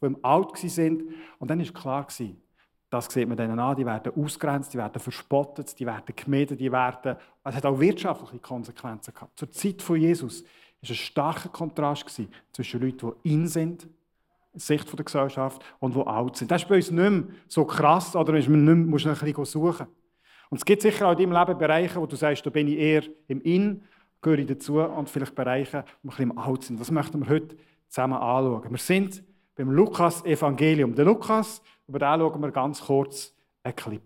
die 0.00 0.06
im 0.06 0.24
Out 0.24 0.52
waren, 0.54 1.14
und 1.38 1.50
dann 1.50 1.60
war 1.60 1.72
klar, 1.72 2.06
das 2.90 3.06
sieht 3.06 3.28
man 3.28 3.36
denen 3.36 3.58
an, 3.58 3.76
die 3.76 3.84
werden 3.84 4.12
ausgrenzt, 4.16 4.72
die 4.72 4.78
werden 4.78 4.98
verspottet, 4.98 5.78
die 5.78 5.86
werden 5.86 6.14
gemieden, 6.16 6.56
die 6.56 6.72
werden... 6.72 7.16
Es 7.44 7.54
hat 7.54 7.66
auch 7.66 7.78
wirtschaftliche 7.78 8.38
Konsequenzen 8.38 9.12
gehabt. 9.12 9.38
Zur 9.38 9.50
Zeit 9.52 9.82
von 9.82 10.00
Jesus 10.00 10.42
war 10.42 10.90
ein 10.90 10.94
starker 10.94 11.48
Kontrast 11.50 12.06
zwischen 12.52 12.80
Leuten, 12.80 13.12
die 13.24 13.34
in 13.34 13.46
sind, 13.46 13.86
Sicht 14.54 14.90
der 14.90 15.04
Gesellschaft, 15.04 15.62
und 15.78 15.94
die 15.94 16.00
out 16.00 16.36
sind. 16.36 16.50
Das 16.50 16.62
ist 16.62 16.68
bei 16.68 16.76
uns 16.76 16.90
nicht 16.90 17.10
mehr 17.10 17.24
so 17.46 17.64
krass, 17.64 18.16
oder 18.16 18.32
man 18.32 18.86
muss 18.88 19.04
man 19.04 19.14
ein 19.14 19.20
bisschen 19.20 19.44
suchen. 19.44 19.86
Und 20.50 20.58
es 20.58 20.64
gibt 20.64 20.82
sicher 20.82 21.06
auch 21.06 21.12
in 21.12 21.30
deinem 21.30 21.32
Leben 21.32 21.58
Bereiche, 21.58 22.00
wo 22.00 22.06
du 22.06 22.16
sagst, 22.16 22.44
da 22.46 22.50
bin 22.50 22.68
ich 22.68 22.78
eher 22.78 23.02
im 23.26 23.40
In, 23.42 23.82
gehöre 24.22 24.38
ich 24.38 24.46
dazu, 24.46 24.80
und 24.80 25.08
vielleicht 25.08 25.34
Bereiche, 25.34 25.84
die 26.02 26.06
ein 26.06 26.10
bisschen 26.10 26.30
im 26.30 26.38
Out 26.38 26.64
sind. 26.64 26.80
Das 26.80 26.90
möchten 26.90 27.20
wir 27.20 27.28
heute 27.28 27.56
zusammen 27.88 28.14
anschauen. 28.14 28.70
Wir 28.70 28.78
sind 28.78 29.22
beim 29.54 29.70
Lukas-Evangelium. 29.70 30.94
Der 30.94 31.04
Lukas, 31.04 31.62
über 31.86 31.98
den 31.98 32.20
schauen 32.20 32.42
wir 32.42 32.50
ganz 32.50 32.80
kurz 32.80 33.34
einen 33.62 33.76
Clip. 33.76 34.02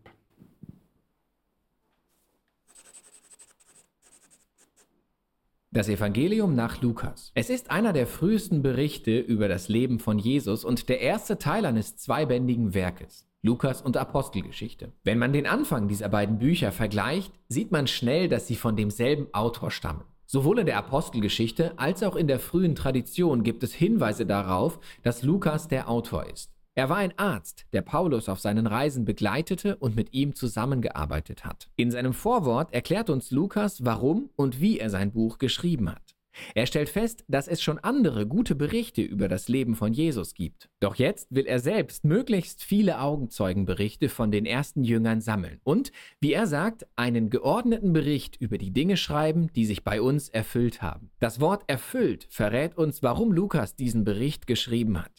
Das 5.75 5.89
Evangelium 5.89 6.55
nach 6.55 6.83
Lukas. 6.83 7.33
Es 7.35 7.49
ist 7.49 7.71
einer 7.71 7.95
der 7.95 8.07
frühesten 8.07 8.61
Berichte 8.61 9.19
über 9.19 9.49
das 9.49 9.69
Leben 9.69 10.01
von 10.01 10.19
Jesus 10.19 10.67
und 10.67 10.91
der 10.91 11.01
erste 11.01 11.39
Teil 11.39 11.65
eines 11.65 11.97
zweibändigen 11.97 12.75
Werkes. 12.75 13.27
Lukas 13.45 13.83
und 13.83 13.97
Apostelgeschichte. 13.97 14.93
Wenn 15.03 15.19
man 15.19 15.33
den 15.33 15.49
Anfang 15.49 15.89
dieser 15.89 16.09
beiden 16.09 16.39
Bücher 16.39 16.71
vergleicht, 16.71 17.33
sieht 17.49 17.73
man 17.73 17.89
schnell, 17.89 18.29
dass 18.29 18.47
sie 18.47 18.55
von 18.55 18.77
demselben 18.77 19.27
Autor 19.35 19.73
stammen. 19.73 20.05
Sowohl 20.27 20.61
in 20.61 20.67
der 20.67 20.79
Apostelgeschichte 20.79 21.77
als 21.77 22.05
auch 22.05 22.15
in 22.15 22.29
der 22.29 22.39
frühen 22.39 22.77
Tradition 22.77 23.43
gibt 23.43 23.65
es 23.65 23.75
Hinweise 23.75 24.27
darauf, 24.27 24.79
dass 25.03 25.25
Lukas 25.25 25.67
der 25.67 25.89
Autor 25.89 26.25
ist. 26.31 26.53
Er 26.77 26.89
war 26.89 26.99
ein 26.99 27.19
Arzt, 27.19 27.67
der 27.73 27.83
Paulus 27.83 28.29
auf 28.29 28.39
seinen 28.39 28.69
Reisen 28.69 29.05
begleitete 29.05 29.77
und 29.77 29.97
mit 29.97 30.15
ihm 30.15 30.37
zusammengearbeitet 30.37 31.45
hat. 31.45 31.69
In 31.75 31.91
seinem 31.91 32.15
Vorwort 32.15 32.73
erklärt 32.73 33.11
uns 33.11 33.33
Lukas, 33.33 33.85
warum 33.85 34.31
und 34.37 34.61
wie 34.61 34.79
er 34.79 34.89
sein 34.89 35.11
Buch 35.11 35.39
geschrieben 35.39 35.91
hat. 35.91 36.12
Er 36.55 36.67
stellt 36.67 36.89
fest, 36.89 37.25
dass 37.29 37.49
es 37.49 37.63
schon 37.63 37.79
andere 37.79 38.27
gute 38.27 38.55
Berichte 38.55 39.03
über 39.03 39.29
das 39.29 39.49
Leben 39.49 39.75
von 39.75 39.93
Jesus 39.93 40.35
gibt. 40.35 40.69
Doch 40.81 40.97
jetzt 40.97 41.29
will 41.31 41.47
er 41.47 41.61
selbst 41.61 42.05
möglichst 42.05 42.63
viele 42.63 43.01
Augenzeugenberichte 43.01 44.09
von 44.09 44.31
den 44.31 44.47
ersten 44.47 44.85
Jüngern 44.85 45.21
sammeln 45.21 45.61
und, 45.65 45.93
wie 46.21 46.33
er 46.33 46.47
sagt, 46.47 46.87
einen 46.97 47.31
geordneten 47.31 47.93
Bericht 47.93 48.37
über 48.37 48.59
die 48.59 48.73
Dinge 48.73 48.97
schreiben, 48.97 49.53
die 49.55 49.67
sich 49.67 49.85
bei 49.85 50.01
uns 50.01 50.29
erfüllt 50.29 50.83
haben. 50.83 51.11
Das 51.19 51.41
Wort 51.41 51.65
erfüllt 51.67 52.27
verrät 52.31 52.77
uns, 52.77 53.03
warum 53.03 53.33
Lukas 53.33 53.77
diesen 53.77 54.05
Bericht 54.05 54.47
geschrieben 54.47 54.99
hat. 54.99 55.13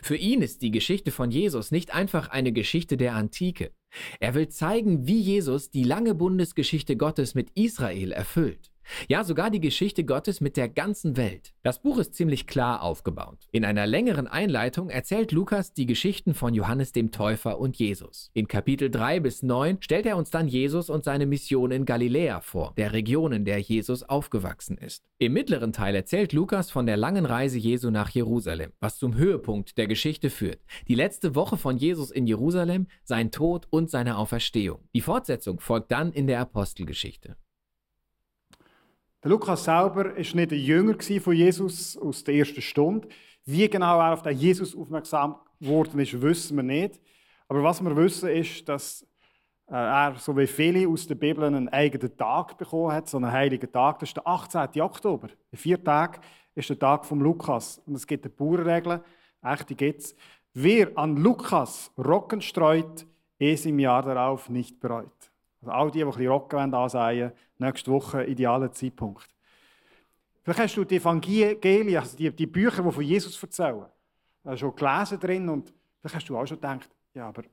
Für 0.00 0.16
ihn 0.16 0.42
ist 0.42 0.62
die 0.62 0.70
Geschichte 0.70 1.10
von 1.10 1.30
Jesus 1.30 1.72
nicht 1.72 1.92
einfach 1.92 2.28
eine 2.28 2.52
Geschichte 2.52 2.96
der 2.96 3.14
Antike. 3.14 3.72
Er 4.20 4.34
will 4.34 4.48
zeigen, 4.48 5.06
wie 5.06 5.18
Jesus 5.18 5.70
die 5.70 5.82
lange 5.82 6.14
Bundesgeschichte 6.14 6.96
Gottes 6.96 7.34
mit 7.34 7.50
Israel 7.54 8.12
erfüllt. 8.12 8.71
Ja, 9.08 9.24
sogar 9.24 9.50
die 9.50 9.60
Geschichte 9.60 10.04
Gottes 10.04 10.40
mit 10.40 10.56
der 10.56 10.68
ganzen 10.68 11.16
Welt. 11.16 11.54
Das 11.62 11.80
Buch 11.80 11.98
ist 11.98 12.14
ziemlich 12.14 12.46
klar 12.46 12.82
aufgebaut. 12.82 13.38
In 13.52 13.64
einer 13.64 13.86
längeren 13.86 14.26
Einleitung 14.26 14.90
erzählt 14.90 15.32
Lukas 15.32 15.72
die 15.72 15.86
Geschichten 15.86 16.34
von 16.34 16.54
Johannes 16.54 16.92
dem 16.92 17.10
Täufer 17.10 17.58
und 17.58 17.76
Jesus. 17.76 18.30
In 18.34 18.48
Kapitel 18.48 18.90
3 18.90 19.20
bis 19.20 19.42
9 19.42 19.78
stellt 19.80 20.06
er 20.06 20.16
uns 20.16 20.30
dann 20.30 20.48
Jesus 20.48 20.90
und 20.90 21.04
seine 21.04 21.26
Mission 21.26 21.70
in 21.70 21.84
Galiläa 21.84 22.40
vor, 22.40 22.74
der 22.76 22.92
Region, 22.92 23.32
in 23.32 23.44
der 23.44 23.58
Jesus 23.58 24.02
aufgewachsen 24.02 24.76
ist. 24.78 25.04
Im 25.18 25.34
mittleren 25.34 25.72
Teil 25.72 25.94
erzählt 25.94 26.32
Lukas 26.32 26.70
von 26.70 26.86
der 26.86 26.96
langen 26.96 27.26
Reise 27.26 27.58
Jesu 27.58 27.90
nach 27.90 28.10
Jerusalem, 28.10 28.72
was 28.80 28.98
zum 28.98 29.14
Höhepunkt 29.14 29.78
der 29.78 29.86
Geschichte 29.86 30.30
führt. 30.30 30.60
Die 30.88 30.94
letzte 30.94 31.34
Woche 31.34 31.56
von 31.56 31.76
Jesus 31.76 32.10
in 32.10 32.26
Jerusalem, 32.26 32.88
sein 33.04 33.30
Tod 33.30 33.66
und 33.70 33.90
seine 33.90 34.16
Auferstehung. 34.16 34.80
Die 34.94 35.00
Fortsetzung 35.00 35.60
folgt 35.60 35.92
dann 35.92 36.12
in 36.12 36.26
der 36.26 36.40
Apostelgeschichte. 36.40 37.36
Der 39.22 39.30
Lukas 39.30 39.62
selber 39.62 40.06
war 40.06 40.14
nicht 40.14 40.36
ein 40.36 40.58
Jünger 40.58 40.96
von 41.20 41.32
Jesus 41.32 41.96
aus 41.96 42.24
der 42.24 42.34
ersten 42.34 42.60
Stunde. 42.60 43.08
Wie 43.44 43.68
genau 43.68 44.00
er 44.00 44.14
auf 44.14 44.22
den 44.22 44.36
Jesus 44.36 44.76
aufmerksam 44.76 45.36
geworden 45.60 46.00
ist, 46.00 46.20
wissen 46.20 46.56
wir 46.56 46.64
nicht. 46.64 47.00
Aber 47.46 47.62
was 47.62 47.80
wir 47.80 47.94
wissen, 47.96 48.28
ist, 48.30 48.68
dass 48.68 49.06
äh, 49.68 49.74
er, 49.74 50.16
so 50.18 50.36
wie 50.36 50.48
viele 50.48 50.88
aus 50.88 51.06
der 51.06 51.14
Bibel, 51.14 51.44
einen 51.44 51.68
eigenen 51.68 52.16
Tag 52.16 52.58
bekommen 52.58 52.92
hat, 52.92 53.08
so 53.08 53.16
einen 53.16 53.30
heiligen 53.30 53.70
Tag. 53.70 54.00
Das 54.00 54.08
ist 54.08 54.16
der 54.16 54.26
18. 54.26 54.82
Oktober. 54.82 55.28
In 55.52 55.58
vier 55.58 55.82
Tagen 55.82 56.20
ist 56.56 56.70
der 56.70 56.78
Tag 56.78 57.06
vom 57.06 57.20
Lukas. 57.20 57.80
Und 57.86 57.94
es 57.94 58.06
gibt 58.06 58.24
eine 58.24 58.34
Bauernregel, 58.34 59.04
echte 59.40 59.76
gibt 59.76 60.00
es. 60.00 60.16
Wer 60.52 60.98
an 60.98 61.16
Lukas 61.16 61.92
Rocken 61.96 62.40
streut, 62.40 63.06
es 63.38 63.66
im 63.66 63.78
Jahr 63.78 64.02
darauf 64.02 64.48
nicht 64.48 64.80
bereut. 64.80 65.31
Also 65.62 65.72
all 65.72 65.90
die, 65.90 66.04
die 66.18 66.26
Rocken 66.26 66.74
ansehen 66.74 67.32
nächste 67.58 67.90
Woche 67.90 68.24
idealer 68.24 68.72
Zeitpunkt. 68.72 69.28
Vielleicht 70.42 70.60
hast 70.60 70.76
du 70.76 70.84
die 70.84 70.96
Evangelien, 70.96 71.96
also 71.96 72.16
die, 72.16 72.34
die 72.34 72.46
Bücher, 72.46 72.82
die 72.82 72.90
von 72.90 73.04
Jesus 73.04 73.40
erzählen, 73.40 73.86
schon 74.56 74.74
gelesen 74.74 75.20
drin 75.20 75.48
und 75.48 75.72
vielleicht 76.00 76.16
hast 76.16 76.28
du 76.28 76.36
auch 76.36 76.46
schon 76.46 76.56
gedacht, 76.56 76.90
ja, 77.14 77.28
aber 77.28 77.44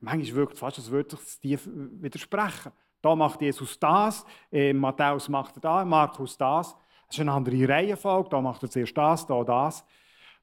manchmal 0.00 0.36
wirkt 0.36 0.52
es 0.52 0.60
fast, 0.60 0.78
als 0.78 0.90
würde 0.90 1.16
es 1.16 1.40
dir 1.40 1.58
widersprechen. 1.64 2.72
Da 3.00 3.14
macht 3.14 3.40
Jesus 3.40 3.78
das, 3.78 4.24
in 4.50 4.76
Matthäus 4.76 5.28
macht 5.28 5.64
er 5.64 5.82
in 5.82 5.88
Markus 5.88 6.36
das. 6.36 6.76
Es 7.08 7.16
ist 7.16 7.20
eine 7.20 7.32
andere 7.32 7.68
Reihenfolge, 7.68 8.28
da 8.28 8.40
macht 8.40 8.62
er 8.64 8.70
zuerst 8.70 8.96
das, 8.96 9.26
da 9.26 9.42
das. 9.42 9.84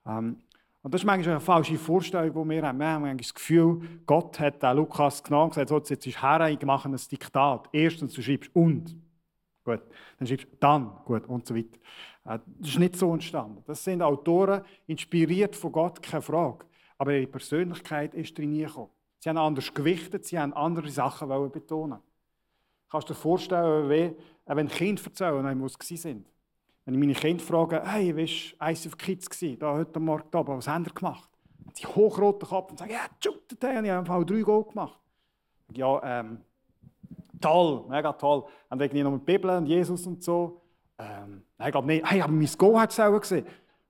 Ähm, 0.08 0.42
und 0.84 0.94
das 0.94 1.02
ist 1.02 1.06
manchmal 1.06 1.36
eine 1.36 1.40
falsche 1.40 1.78
Vorstellung, 1.78 2.44
die 2.44 2.56
wir 2.56 2.68
haben. 2.68 2.78
Wir 2.78 2.88
haben 2.88 3.02
manchmal 3.04 3.16
das 3.16 3.34
Gefühl, 3.34 3.82
Gott 4.06 4.38
hat 4.38 4.62
den 4.62 4.76
Lukas 4.76 5.24
genommen 5.24 5.46
und 5.46 5.56
gesagt, 5.56 5.90
jetzt 5.90 6.06
ist 6.06 6.22
her, 6.22 6.50
ich 6.50 6.62
mache 6.62 6.90
ein 6.90 6.96
Diktat. 7.10 7.70
Erstens, 7.72 8.14
du 8.14 8.22
schreibst 8.22 8.54
und. 8.54 8.94
Gut. 9.64 9.82
Dann 10.20 10.28
schreibst 10.28 10.46
du 10.46 10.58
dann. 10.60 10.92
Gut. 11.06 11.26
Und 11.28 11.48
so 11.48 11.56
weiter. 11.56 11.80
Äh, 12.26 12.40
das 12.60 12.70
ist 12.70 12.80
nicht 12.80 12.98
so 12.98 13.14
entstanden. 13.14 13.64
Das 13.66 13.82
sind 13.82 14.02
Autoren, 14.02 14.62
inspiriert 14.86 15.56
von 15.56 15.72
Gott, 15.72 16.02
keine 16.02 16.22
Frage. 16.22 16.66
Aber 16.98 17.14
ihre 17.14 17.28
Persönlichkeit 17.28 18.14
ist 18.14 18.38
drin 18.38 18.58
gekommen. 18.58 18.90
Sie 19.20 19.30
haben 19.30 19.38
anders 19.38 19.74
gewichtet, 19.74 20.26
sie 20.26 20.38
haben 20.38 20.52
andere 20.52 20.90
Sachen 20.90 21.30
betonen. 21.50 22.00
Kannst 22.92 23.10
du 23.10 23.14
dir 23.14 23.20
vorstellen, 23.20 23.90
wie, 23.90 24.02
äh, 24.02 24.16
wenn 24.48 24.68
Kinder 24.68 25.02
erzählen, 25.06 25.62
wo 25.62 25.68
sie 25.70 25.96
sind? 25.96 26.28
Wenn 26.86 26.96
ich 26.96 27.00
meine 27.00 27.14
Kinder 27.14 27.44
frage, 27.44 27.82
hey, 27.86 28.16
wie 28.16 28.28
war 28.60 28.72
Ice 28.72 28.88
of 28.88 28.98
Kids 28.98 29.30
da 29.58 29.74
heute 29.74 30.00
Morgen 30.00 30.28
da, 30.32 30.46
was 30.46 30.68
haben 30.68 30.86
ihr 30.86 30.94
gemacht? 30.94 31.30
Sie 31.74 31.88
hochroten 31.88 32.48
Kopf 32.48 32.72
und 32.72 32.78
sagen, 32.78 32.92
ja, 32.92 33.06
shooter, 33.24 33.72
ich 33.72 33.78
habe 33.78 33.92
einfach 33.92 34.24
drei 34.26 34.42
Goal 34.42 34.66
gemacht. 34.66 35.00
Ja, 35.74 36.02
ähm, 36.04 36.42
toll, 37.40 37.86
mega 37.88 38.12
toll. 38.14 38.44
Und 38.70 38.82
irgendwie 38.82 39.02
noch 39.02 39.12
mit 39.12 39.26
Bibel 39.26 39.50
und 39.52 39.66
Jesus 39.66 40.06
und 40.06 40.22
so. 40.24 40.62
Ähm, 41.00 41.44
ich 41.58 41.72
glaube 41.72 41.88
nicht, 41.88 42.10
hey, 42.10 42.22
aber 42.22 42.34
mein 42.34 42.50
Goal 42.58 42.80
hat 42.80 42.92
es 42.92 43.00
auch 43.00 43.18
gesehen. 43.20 43.46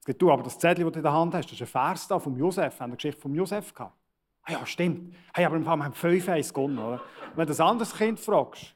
Jetzt 0.06 0.22
du, 0.22 0.32
aber 0.32 0.44
das 0.44 0.60
Zettel, 0.60 0.84
das 0.84 0.94
du 0.94 1.00
in 1.00 1.04
der 1.04 1.14
Hand 1.14 1.34
hast, 1.34 1.46
das 1.46 1.54
ist 1.54 1.62
ein 1.62 1.68
Vers 1.68 2.08
da 2.08 2.20
vom 2.20 2.38
Josef, 2.38 2.80
haben 2.80 2.92
eine 2.92 2.96
Geschichte 2.96 3.20
vom 3.20 3.34
Josef 3.34 3.74
gehabt. 3.74 3.96
Ah 4.44 4.52
ja, 4.52 4.66
stimmt. 4.66 5.16
Hey, 5.34 5.46
aber 5.46 5.56
im 5.56 5.64
Fall, 5.64 5.82
haben 5.82 5.94
fünf 5.94 6.28
Eis 6.30 6.54
gewonnen, 6.54 6.78
oder? 6.78 7.02
Wenn 7.36 7.48
du 7.48 7.54
ein 7.54 7.62
anderes 7.62 7.96
Kind 7.96 8.20
fragst, 8.20 8.76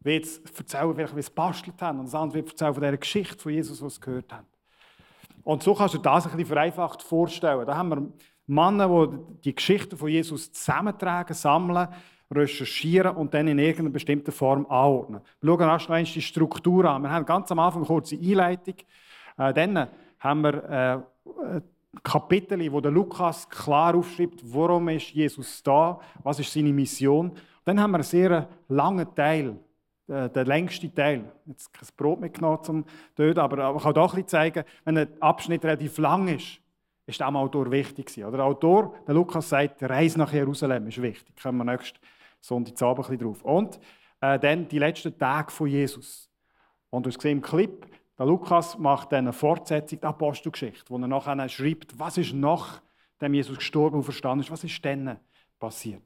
wird 0.00 0.24
es 0.24 0.38
erzählen, 0.56 0.96
wie 0.96 1.22
sie 1.22 1.30
bastelt 1.30 1.80
haben. 1.82 2.00
Und 2.00 2.06
das 2.06 2.14
andere 2.14 2.38
wird 2.38 2.50
erzählen 2.50 2.74
von 2.74 2.82
dieser 2.82 2.96
Geschichte 2.96 3.38
von 3.38 3.52
Jesus, 3.52 3.80
die 3.80 3.88
sie 3.88 4.00
gehört 4.00 4.32
haben. 4.32 4.46
Und 5.44 5.62
so 5.62 5.74
kannst 5.74 5.94
du 5.94 5.98
das 5.98 6.26
ein 6.26 6.32
bisschen 6.32 6.46
vereinfacht 6.46 7.02
vorstellen. 7.02 7.66
Da 7.66 7.76
haben 7.76 7.88
wir 7.88 8.12
Männer, 8.46 9.06
die 9.06 9.42
die 9.44 9.54
Geschichten 9.54 9.96
von 9.96 10.08
Jesus 10.08 10.52
zusammentragen, 10.52 11.34
sammeln, 11.34 11.88
recherchieren 12.30 13.16
und 13.16 13.32
dann 13.32 13.48
in 13.48 13.58
irgendeiner 13.58 13.90
bestimmten 13.90 14.32
Form 14.32 14.66
anordnen. 14.66 15.20
Wir 15.40 15.48
schauen 15.48 15.68
erst 15.68 15.88
noch 15.88 15.96
die 15.96 16.22
Struktur 16.22 16.84
an. 16.84 17.02
Wir 17.02 17.10
haben 17.10 17.24
ganz 17.24 17.50
am 17.50 17.58
Anfang 17.58 17.82
eine 17.82 17.86
kurze 17.86 18.16
Einleitung. 18.16 18.74
Äh, 19.38 19.54
dann 19.54 19.88
haben 20.18 20.42
wir 20.42 21.04
äh, 21.24 21.60
Kapitel, 22.02 22.70
wo 22.72 22.80
der 22.80 22.90
Lukas 22.90 23.48
klar 23.48 23.94
aufschreibt, 23.94 24.40
warum 24.44 24.88
ist 24.88 25.10
Jesus 25.10 25.62
da, 25.62 25.98
was 26.22 26.38
ist 26.38 26.52
seine 26.52 26.72
Mission. 26.72 27.32
Dann 27.64 27.80
haben 27.80 27.92
wir 27.92 27.96
einen 27.96 28.04
sehr 28.04 28.48
langen 28.68 29.14
Teil, 29.14 29.56
äh, 30.08 30.28
der 30.30 30.44
längste 30.44 30.92
Teil. 30.92 31.30
Jetzt 31.46 31.72
kein 31.72 31.88
Brot 31.96 32.20
mitgenommen 32.20 32.62
zum 32.62 32.84
Töten, 33.14 33.38
aber 33.38 33.76
ich 33.76 33.82
kann 33.82 33.94
bisschen 33.94 34.26
zeigen, 34.26 34.64
wenn 34.84 34.98
ein 34.98 35.22
Abschnitt 35.22 35.64
relativ 35.64 35.98
lang 35.98 36.28
ist, 36.28 36.60
ist 37.06 37.20
dem 37.20 37.36
Autor 37.36 37.70
wichtig 37.70 38.10
Oder 38.24 38.38
der 38.38 38.46
Autor, 38.46 38.94
der 39.06 39.14
Lukas 39.14 39.48
sagt, 39.48 39.80
die 39.80 39.86
Reise 39.86 40.18
nach 40.18 40.32
Jerusalem 40.32 40.86
ist 40.88 41.00
wichtig. 41.00 41.34
Da 41.36 41.42
kommen 41.42 41.58
wir 41.58 41.72
nächsten 41.72 41.98
Sonntagabend 42.40 43.06
ein 43.06 43.10
bisschen 43.10 43.26
drauf. 43.26 43.42
Und 43.42 43.80
äh, 44.20 44.38
dann 44.38 44.68
die 44.68 44.78
letzten 44.78 45.16
Tage 45.18 45.50
von 45.50 45.68
Jesus. 45.68 46.30
Und 46.90 47.06
du 47.06 47.10
hast 47.10 47.24
im 47.24 47.42
Clip, 47.42 47.86
der 48.18 48.26
Lukas 48.26 48.76
macht 48.78 49.12
dann 49.12 49.26
eine 49.26 49.32
Fortsetzung 49.32 50.00
der 50.00 50.10
Apostelgeschichte, 50.10 50.90
wo 50.90 50.98
er 50.98 51.06
nachher 51.06 51.48
schreibt, 51.48 51.98
was 51.98 52.18
ist 52.18 52.32
nach 52.32 52.82
dem 53.20 53.34
Jesus 53.34 53.56
gestorben 53.56 53.96
und 53.96 54.04
verstanden 54.04 54.40
ist, 54.40 54.50
was 54.50 54.64
ist 54.64 54.84
dann 54.84 55.18
passiert. 55.58 56.02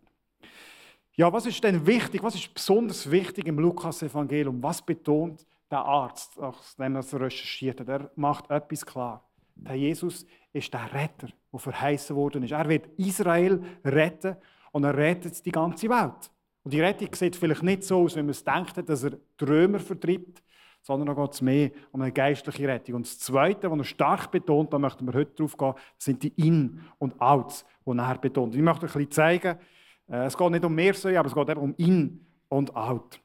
Ja, 1.15 1.31
was 1.31 1.45
ist 1.45 1.63
denn 1.63 1.87
wichtig? 1.87 2.23
Was 2.23 2.35
ist 2.35 2.55
besonders 2.55 3.11
wichtig 3.11 3.47
im 3.47 3.59
Lukas-Evangelium? 3.59 4.63
Was 4.63 4.81
betont 4.81 5.47
der 5.71 5.85
Arzt, 5.85 6.39
nachdem 6.39 6.97
er 6.97 7.21
recherchiert 7.21 7.81
hat? 7.81 7.89
Er 7.89 8.11
macht 8.17 8.51
etwas 8.51 8.87
klar. 8.87 9.23
Der 9.55 9.75
Jesus 9.75 10.25
ist 10.55 10.73
der 10.73 10.91
Retter, 10.91 11.29
der 11.53 11.59
verheißen 11.59 12.17
worden 12.17 12.43
ist. 12.45 12.53
Er 12.53 12.67
wird 12.67 12.87
Israel 12.97 13.63
retten 13.85 14.37
und 14.71 14.85
er 14.85 14.97
rettet 14.97 15.45
die 15.45 15.53
ganze 15.53 15.91
Welt. 15.91 16.31
Und 16.65 16.73
die 16.73 16.81
Rettung 16.81 17.15
sieht 17.15 17.37
vielleicht 17.37 17.63
nicht 17.63 17.85
so 17.85 18.05
aus, 18.05 18.17
wie 18.17 18.23
man 18.23 18.31
es 18.31 18.43
denkt, 18.43 18.89
dass 18.89 19.03
er 19.03 19.11
die 19.11 19.79
vertreibt, 19.81 20.43
sondern 20.81 21.15
da 21.15 21.23
geht 21.23 21.35
es 21.35 21.43
mehr 21.43 21.71
um 21.91 22.01
eine 22.01 22.13
geistliche 22.13 22.67
Rettung. 22.67 22.95
Und 22.95 23.07
das 23.07 23.19
Zweite, 23.19 23.71
was 23.71 23.79
er 23.79 23.85
stark 23.85 24.31
betont, 24.31 24.73
da 24.73 24.79
möchten 24.79 25.07
wir 25.07 25.13
heute 25.13 25.35
drauf 25.35 25.59
gehen, 25.59 25.75
sind 25.99 26.23
die 26.23 26.33
In- 26.37 26.81
und 26.99 27.21
Outs, 27.21 27.67
die 27.85 27.99
er 27.99 28.19
betont. 28.19 28.55
Ich 28.55 28.63
möchte 28.63 28.87
ein 28.87 28.93
bisschen 28.93 29.11
zeigen, 29.11 29.59
es 30.07 30.37
geht 30.37 30.51
nicht 30.51 30.65
um 30.65 30.75
Mehrsäule, 30.75 31.19
aber 31.19 31.29
es 31.29 31.35
geht 31.35 31.49
eben 31.49 31.61
um 31.61 31.75
In 31.77 32.27
und 32.49 32.75
Out. 32.77 33.21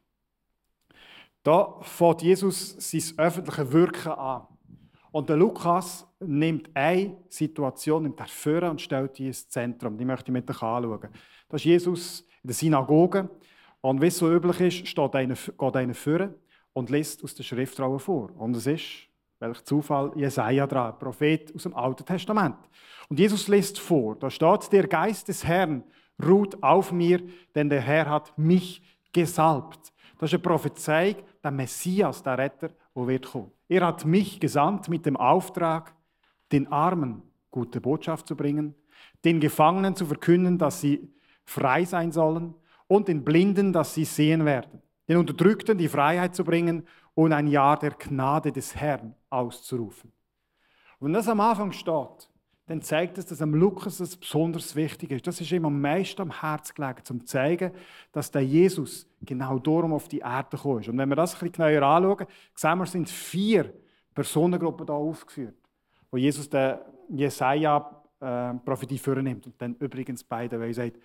Da 1.43 1.77
fängt 1.81 2.21
Jesus 2.23 2.75
sein 2.77 3.13
öffentliches 3.17 3.71
Wirken 3.71 4.11
an. 4.11 4.47
Und 5.11 5.29
der 5.29 5.37
Lukas 5.37 6.05
nimmt 6.19 6.69
eine 6.75 7.17
Situation 7.29 8.03
nimmt 8.03 8.19
er 8.19 8.27
vor 8.27 8.63
und 8.63 8.81
stellt 8.81 9.17
die 9.17 9.27
ins 9.27 9.47
Zentrum. 9.47 9.97
Die 9.97 10.05
möchte 10.05 10.29
ich 10.29 10.33
mit 10.33 10.49
euch 10.49 10.61
anschauen. 10.61 11.09
Das 11.49 11.61
ist 11.61 11.65
Jesus 11.65 12.19
in 12.43 12.47
der 12.47 12.55
Synagoge. 12.55 13.29
Und 13.81 14.01
wie 14.01 14.07
es 14.07 14.17
so 14.17 14.31
üblich 14.31 14.59
ist, 14.59 14.87
steht 14.87 15.15
einer, 15.15 15.35
geht 15.35 15.75
einer 15.75 15.93
vor 15.93 16.29
und 16.73 16.89
liest 16.89 17.23
aus 17.23 17.35
der 17.35 17.43
Schriftrolle 17.43 17.99
vor. 17.99 18.31
Und 18.37 18.55
es 18.55 18.67
ist, 18.67 19.07
welch 19.39 19.63
Zufall, 19.63 20.11
Jesaja 20.15 20.67
dran, 20.67 20.97
Prophet 20.99 21.53
aus 21.55 21.63
dem 21.63 21.75
Alten 21.75 22.05
Testament. 22.05 22.57
Und 23.09 23.19
Jesus 23.19 23.47
liest 23.47 23.79
vor. 23.79 24.15
Da 24.15 24.29
steht, 24.29 24.71
der 24.71 24.87
Geist 24.87 25.27
des 25.27 25.45
Herrn 25.45 25.83
ruht 26.23 26.61
auf 26.63 26.91
mir, 26.91 27.21
denn 27.55 27.69
der 27.69 27.81
Herr 27.81 28.09
hat 28.09 28.37
mich 28.37 28.81
gesalbt. 29.13 29.93
Das 30.17 30.29
ist 30.29 30.35
eine 30.35 30.43
Prophezeiung, 30.43 31.17
der 31.43 31.51
Messias, 31.51 32.23
der 32.23 32.37
Retter, 32.37 32.69
der 32.95 33.07
wird 33.07 33.31
kommen. 33.31 33.51
Er 33.67 33.85
hat 33.85 34.05
mich 34.05 34.39
gesandt 34.39 34.89
mit 34.89 35.05
dem 35.05 35.17
Auftrag, 35.17 35.93
den 36.51 36.71
Armen 36.71 37.21
gute 37.51 37.81
Botschaft 37.81 38.27
zu 38.27 38.35
bringen, 38.35 38.75
den 39.25 39.39
Gefangenen 39.39 39.95
zu 39.95 40.05
verkünden, 40.05 40.57
dass 40.57 40.81
sie 40.81 41.11
frei 41.43 41.85
sein 41.85 42.11
sollen 42.11 42.55
und 42.87 43.07
den 43.07 43.23
Blinden, 43.23 43.73
dass 43.73 43.93
sie 43.93 44.05
sehen 44.05 44.45
werden, 44.45 44.81
den 45.07 45.17
Unterdrückten 45.17 45.77
die 45.77 45.87
Freiheit 45.87 46.35
zu 46.35 46.43
bringen 46.43 46.87
und 47.13 47.33
ein 47.33 47.47
Jahr 47.47 47.77
der 47.77 47.91
Gnade 47.91 48.51
des 48.51 48.75
Herrn 48.75 49.15
auszurufen. 49.29 50.11
Und 50.99 51.07
wenn 51.07 51.13
das 51.13 51.27
am 51.27 51.39
Anfang 51.39 51.71
steht, 51.71 52.29
dann 52.67 52.81
zeigt 52.81 53.17
es, 53.17 53.25
dass 53.25 53.41
am 53.41 53.53
Lukas 53.53 53.97
das 53.97 54.17
besonders 54.17 54.75
wichtig 54.75 55.11
ist. 55.11 55.25
Das 55.25 55.39
ist 55.39 55.51
ihm 55.51 55.65
am 55.65 55.79
meisten 55.79 56.21
am 56.21 56.41
Herz 56.41 56.73
gelegen, 56.73 57.01
um 57.09 57.19
zu 57.21 57.25
zeigen, 57.25 57.71
dass 58.11 58.29
der 58.29 58.43
Jesus 58.43 59.07
genau 59.21 59.57
darum 59.57 59.93
auf 59.93 60.07
die 60.07 60.19
Erde 60.19 60.57
gekommen 60.57 60.81
ist. 60.81 60.89
Und 60.89 60.97
wenn 60.97 61.09
wir 61.09 61.15
das 61.15 61.33
ein 61.33 61.49
bisschen 61.49 61.69
genauer 61.69 61.87
anschauen, 61.87 62.27
sehen 62.53 62.77
wir, 62.77 62.85
sind 62.85 63.09
vier 63.09 63.73
Personengruppen 64.13 64.85
da 64.85 64.93
aufgeführt, 64.93 65.55
wo 66.11 66.17
Jesus 66.17 66.49
den 66.49 66.77
Jesaja 67.09 68.03
äh, 68.19 68.53
Prophetie 68.55 68.97
vornimmt 68.97 69.45
und 69.45 69.61
dann 69.61 69.75
übrigens 69.75 70.23
beide, 70.23 70.59
weil 70.59 70.69
er 70.69 70.73
sagt, 70.73 70.97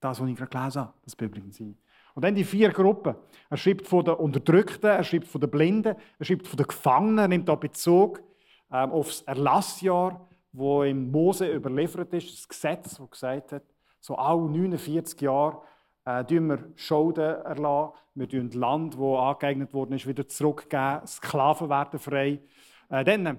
Das, 0.00 0.20
was 0.20 0.28
ich 0.28 0.36
gerade 0.36 0.50
gelesen 0.50 0.80
habe, 0.82 0.92
das 1.02 1.16
bin 1.16 1.28
übrigens 1.28 1.58
ich. 1.58 1.74
Und 2.14 2.22
dann 2.22 2.34
die 2.34 2.44
vier 2.44 2.70
Gruppen. 2.70 3.14
Er 3.50 3.56
schreibt 3.56 3.86
von 3.86 4.04
den 4.04 4.14
Unterdrückten, 4.14 4.90
er 4.90 5.02
schreibt 5.02 5.26
von 5.26 5.40
den 5.40 5.50
Blinden, 5.50 5.96
er 6.18 6.24
schreibt 6.24 6.46
von 6.46 6.56
den 6.56 6.66
Gefangenen, 6.66 7.18
er 7.18 7.28
nimmt 7.28 7.48
da 7.48 7.54
Bezug 7.54 8.22
ähm, 8.70 8.90
auf 8.92 9.08
das 9.08 9.22
Erlassjahr, 9.22 10.27
wo 10.52 10.82
im 10.82 11.10
Mose 11.10 11.52
überliefert 11.52 12.12
ist, 12.14 12.32
das 12.32 12.48
Gesetz, 12.48 12.96
das 12.96 13.10
gesagt 13.10 13.52
hat, 13.52 13.62
so 14.00 14.16
alle 14.16 14.42
49 14.42 15.20
Jahre 15.20 15.62
äh, 16.04 16.24
wir 16.28 16.72
Schulden 16.76 17.42
erlassen, 17.44 17.92
wir 18.14 18.28
tun 18.28 18.50
Land, 18.52 18.94
das 18.94 19.00
angeeignet 19.00 19.72
worden 19.74 19.92
ist, 19.94 20.06
wieder 20.06 20.26
zurückgeben, 20.26 21.06
Sklaven 21.06 21.68
werden 21.68 21.98
frei. 21.98 22.40
Äh, 22.88 23.04
dann 23.04 23.38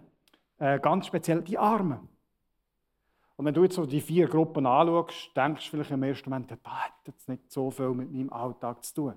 äh, 0.60 0.80
ganz 0.80 1.08
speziell 1.08 1.42
die 1.42 1.58
Armen. 1.58 2.08
Und 3.36 3.46
wenn 3.46 3.54
du 3.54 3.64
jetzt 3.64 3.76
so 3.76 3.86
die 3.86 4.02
vier 4.02 4.28
Gruppen 4.28 4.66
anschaust, 4.66 5.32
denkst 5.36 5.66
du 5.66 5.72
vielleicht 5.72 5.92
im 5.92 6.04
ersten 6.04 6.30
Moment, 6.30 6.52
das 6.52 6.60
hat 6.66 6.92
jetzt 7.08 7.30
nicht 7.30 7.50
so 7.50 7.72
viel 7.72 7.90
mit 7.90 8.12
meinem 8.12 8.32
Alltag 8.34 8.84
zu 8.84 8.94
tun. 8.94 9.14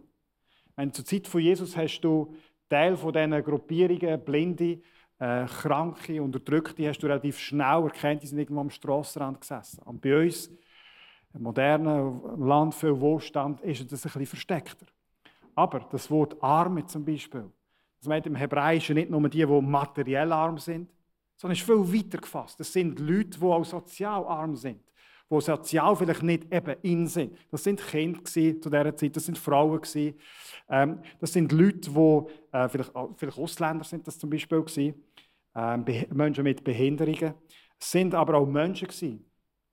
Wenn 0.76 0.92
zur 0.92 1.04
Zeit 1.04 1.26
von 1.26 1.40
Jesus 1.40 1.76
hast 1.76 2.00
du 2.00 2.34
Teil 2.68 2.96
von 2.96 3.12
diesen 3.12 3.42
Gruppierungen, 3.42 4.24
Blinde, 4.24 4.80
äh, 5.22 5.46
Kranke, 5.46 6.20
Unterdrückte, 6.20 6.88
hast 6.88 6.98
du 6.98 7.06
relativ 7.06 7.38
schnell 7.38 7.84
erkannt, 7.84 8.24
die 8.24 8.26
sind 8.26 8.38
irgendwo 8.38 8.60
am 8.60 8.70
Strassenrand 8.70 9.40
gesessen. 9.40 9.80
Und 9.84 10.00
bei 10.00 10.24
uns, 10.24 10.50
im 11.32 11.42
modernen 11.42 12.40
Land, 12.44 12.74
viel 12.74 12.98
Wohlstand, 12.98 13.60
ist 13.60 13.80
es 13.80 14.04
ein 14.04 14.08
bisschen 14.08 14.26
versteckter. 14.26 14.86
Aber 15.54 15.86
das 15.92 16.10
Wort 16.10 16.42
Arme 16.42 16.84
zum 16.86 17.04
Beispiel, 17.04 17.44
das 18.00 18.08
meint 18.08 18.26
im 18.26 18.34
Hebräischen 18.34 18.96
nicht 18.96 19.10
nur 19.10 19.28
die, 19.28 19.46
die 19.46 19.60
materiell 19.60 20.32
arm 20.32 20.58
sind, 20.58 20.90
sondern 21.36 21.56
ist 21.56 21.64
viel 21.64 21.76
weiter 21.76 22.18
gefasst. 22.18 22.58
Das 22.58 22.72
sind 22.72 22.98
Leute, 22.98 23.38
die 23.38 23.44
auch 23.44 23.64
sozial 23.64 24.24
arm 24.24 24.56
sind, 24.56 24.80
die 25.30 25.40
sozial 25.40 25.94
vielleicht 25.94 26.24
nicht 26.24 26.52
eben 26.52 26.76
in 26.82 27.06
sind. 27.06 27.38
Das 27.48 27.62
sind 27.62 27.80
Kinder 27.80 28.24
zu 28.24 28.40
dieser 28.40 28.96
Zeit, 28.96 29.14
das 29.14 29.24
sind 29.26 29.38
Frauen 29.38 29.80
ähm, 30.68 31.00
das 31.20 31.32
sind 31.32 31.52
Leute, 31.52 31.90
die 31.90 32.56
äh, 32.56 32.68
vielleicht, 32.68 32.92
vielleicht 33.16 33.38
Ausländer 33.38 33.84
sind, 33.84 34.06
das 34.06 34.18
zum 34.18 34.30
Beispiel 34.30 34.62
gewesen, 34.62 34.94
Menschen 35.54 36.44
mit 36.44 36.64
Behinderungen. 36.64 37.34
Es 37.78 37.90
sind 37.90 38.14
aber 38.14 38.38
auch 38.38 38.46
Menschen 38.46 38.88
gewesen, 38.88 39.30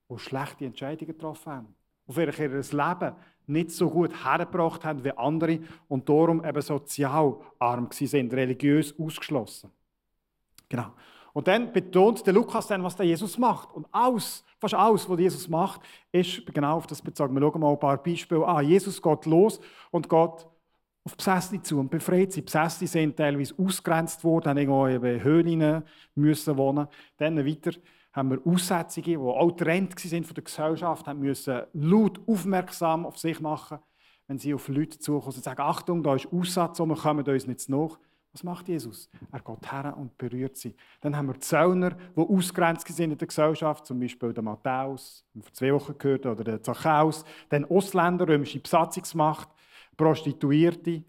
die 0.08 0.18
schlechte 0.18 0.64
Entscheidungen 0.64 1.12
getroffen 1.12 1.52
haben, 1.52 1.74
die 2.06 2.12
vielleicht 2.12 2.38
ihr 2.38 2.48
Leben 2.48 3.14
nicht 3.46 3.70
so 3.70 3.90
gut 3.90 4.24
hergebracht 4.24 4.84
haben 4.84 5.04
wie 5.04 5.12
andere 5.12 5.60
und 5.88 6.08
darum 6.08 6.44
eben 6.44 6.62
sozial 6.62 7.36
arm 7.58 7.88
sind, 7.90 8.32
religiös 8.32 8.94
ausgeschlossen. 8.98 9.70
Genau. 10.68 10.92
Und 11.32 11.46
dann 11.46 11.72
betont 11.72 12.26
der 12.26 12.32
Lukas 12.32 12.66
dann, 12.66 12.82
was 12.82 12.96
der 12.96 13.06
Jesus 13.06 13.38
macht. 13.38 13.72
Und 13.72 13.86
alles, 13.92 14.44
fast 14.58 14.74
alles, 14.74 15.08
was 15.08 15.18
Jesus 15.18 15.48
macht, 15.48 15.80
ist 16.10 16.44
genau 16.52 16.76
auf 16.76 16.86
das 16.86 17.00
bezogen. 17.00 17.34
Wir 17.34 17.40
schauen 17.40 17.60
mal 17.60 17.72
ein 17.72 17.78
paar 17.78 18.02
Beispiele 18.02 18.46
an. 18.46 18.66
Jesus 18.66 19.00
geht 19.00 19.26
los 19.26 19.60
und 19.90 20.08
geht 20.08 20.46
auf 21.04 21.16
Besessene 21.16 21.62
zu 21.62 21.78
und 21.78 21.90
befreit 21.90 22.32
sie. 22.32 22.42
Besessene 22.42 22.88
sind 22.88 23.16
teilweise 23.16 23.54
ausgrenzt 23.58 24.22
worden, 24.22 24.50
haben 24.50 24.58
irgendwo 24.58 24.86
in 24.86 25.22
Höhlen 25.22 25.82
müssen 26.14 26.56
wohnen. 26.56 26.88
Dann 27.16 27.44
weiter 27.46 27.72
haben 28.12 28.30
wir 28.30 28.40
Aussätzige, 28.44 29.12
die 29.12 29.16
auch 29.16 29.52
Trend 29.52 29.98
sind 29.98 30.26
von 30.26 30.34
der 30.34 30.44
Gesellschaft, 30.44 31.06
haben 31.06 31.20
müssen 31.20 31.62
laut 31.72 32.20
aufmerksam 32.26 33.06
auf 33.06 33.18
sich 33.18 33.40
machen, 33.40 33.78
wenn 34.26 34.38
sie 34.38 34.52
auf 34.52 34.68
Leute 34.68 34.98
zukommen 34.98 35.34
und 35.34 35.44
sagen, 35.44 35.60
Achtung, 35.60 36.02
da 36.02 36.14
ist 36.14 36.32
Aussatz, 36.32 36.78
wir 36.78 36.96
kommen 36.96 37.26
uns 37.26 37.46
nicht 37.46 37.68
nach. 37.68 37.98
Was 38.32 38.44
macht 38.44 38.68
Jesus? 38.68 39.10
Er 39.32 39.40
geht 39.40 39.72
her 39.72 39.96
und 39.96 40.16
berührt 40.16 40.56
sie. 40.56 40.76
Dann 41.00 41.16
haben 41.16 41.26
wir 41.26 41.40
Zöllner, 41.40 41.90
die 42.16 42.20
ausgrenzt 42.20 42.86
sind 42.86 43.10
in 43.10 43.18
der 43.18 43.26
Gesellschaft, 43.26 43.86
zum 43.86 43.98
Beispiel 43.98 44.32
der 44.32 44.44
Matthäus, 44.44 45.24
den 45.34 45.40
wir 45.40 45.44
vor 45.44 45.52
zwei 45.52 45.74
Wochen 45.74 45.98
gehört 45.98 46.26
oder 46.26 46.44
der 46.44 46.62
Zachäus. 46.62 47.24
Dann 47.48 47.64
Ausländer, 47.64 48.28
römische 48.28 48.60
Besatzungsmacht, 48.60 49.48
Prostituierte, 49.96 51.02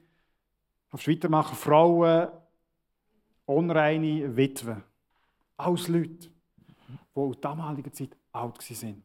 auf 0.91 1.07
weitermachen, 1.07 1.55
Frauen, 1.55 2.29
unreine 3.45 4.35
Witwen. 4.35 4.83
Alles 5.57 5.88
Leute, 5.88 6.29
die 7.15 7.19
in 7.19 7.41
damaliger 7.41 7.91
Zeit 7.93 8.17
alt 8.31 8.57
waren. 8.83 9.03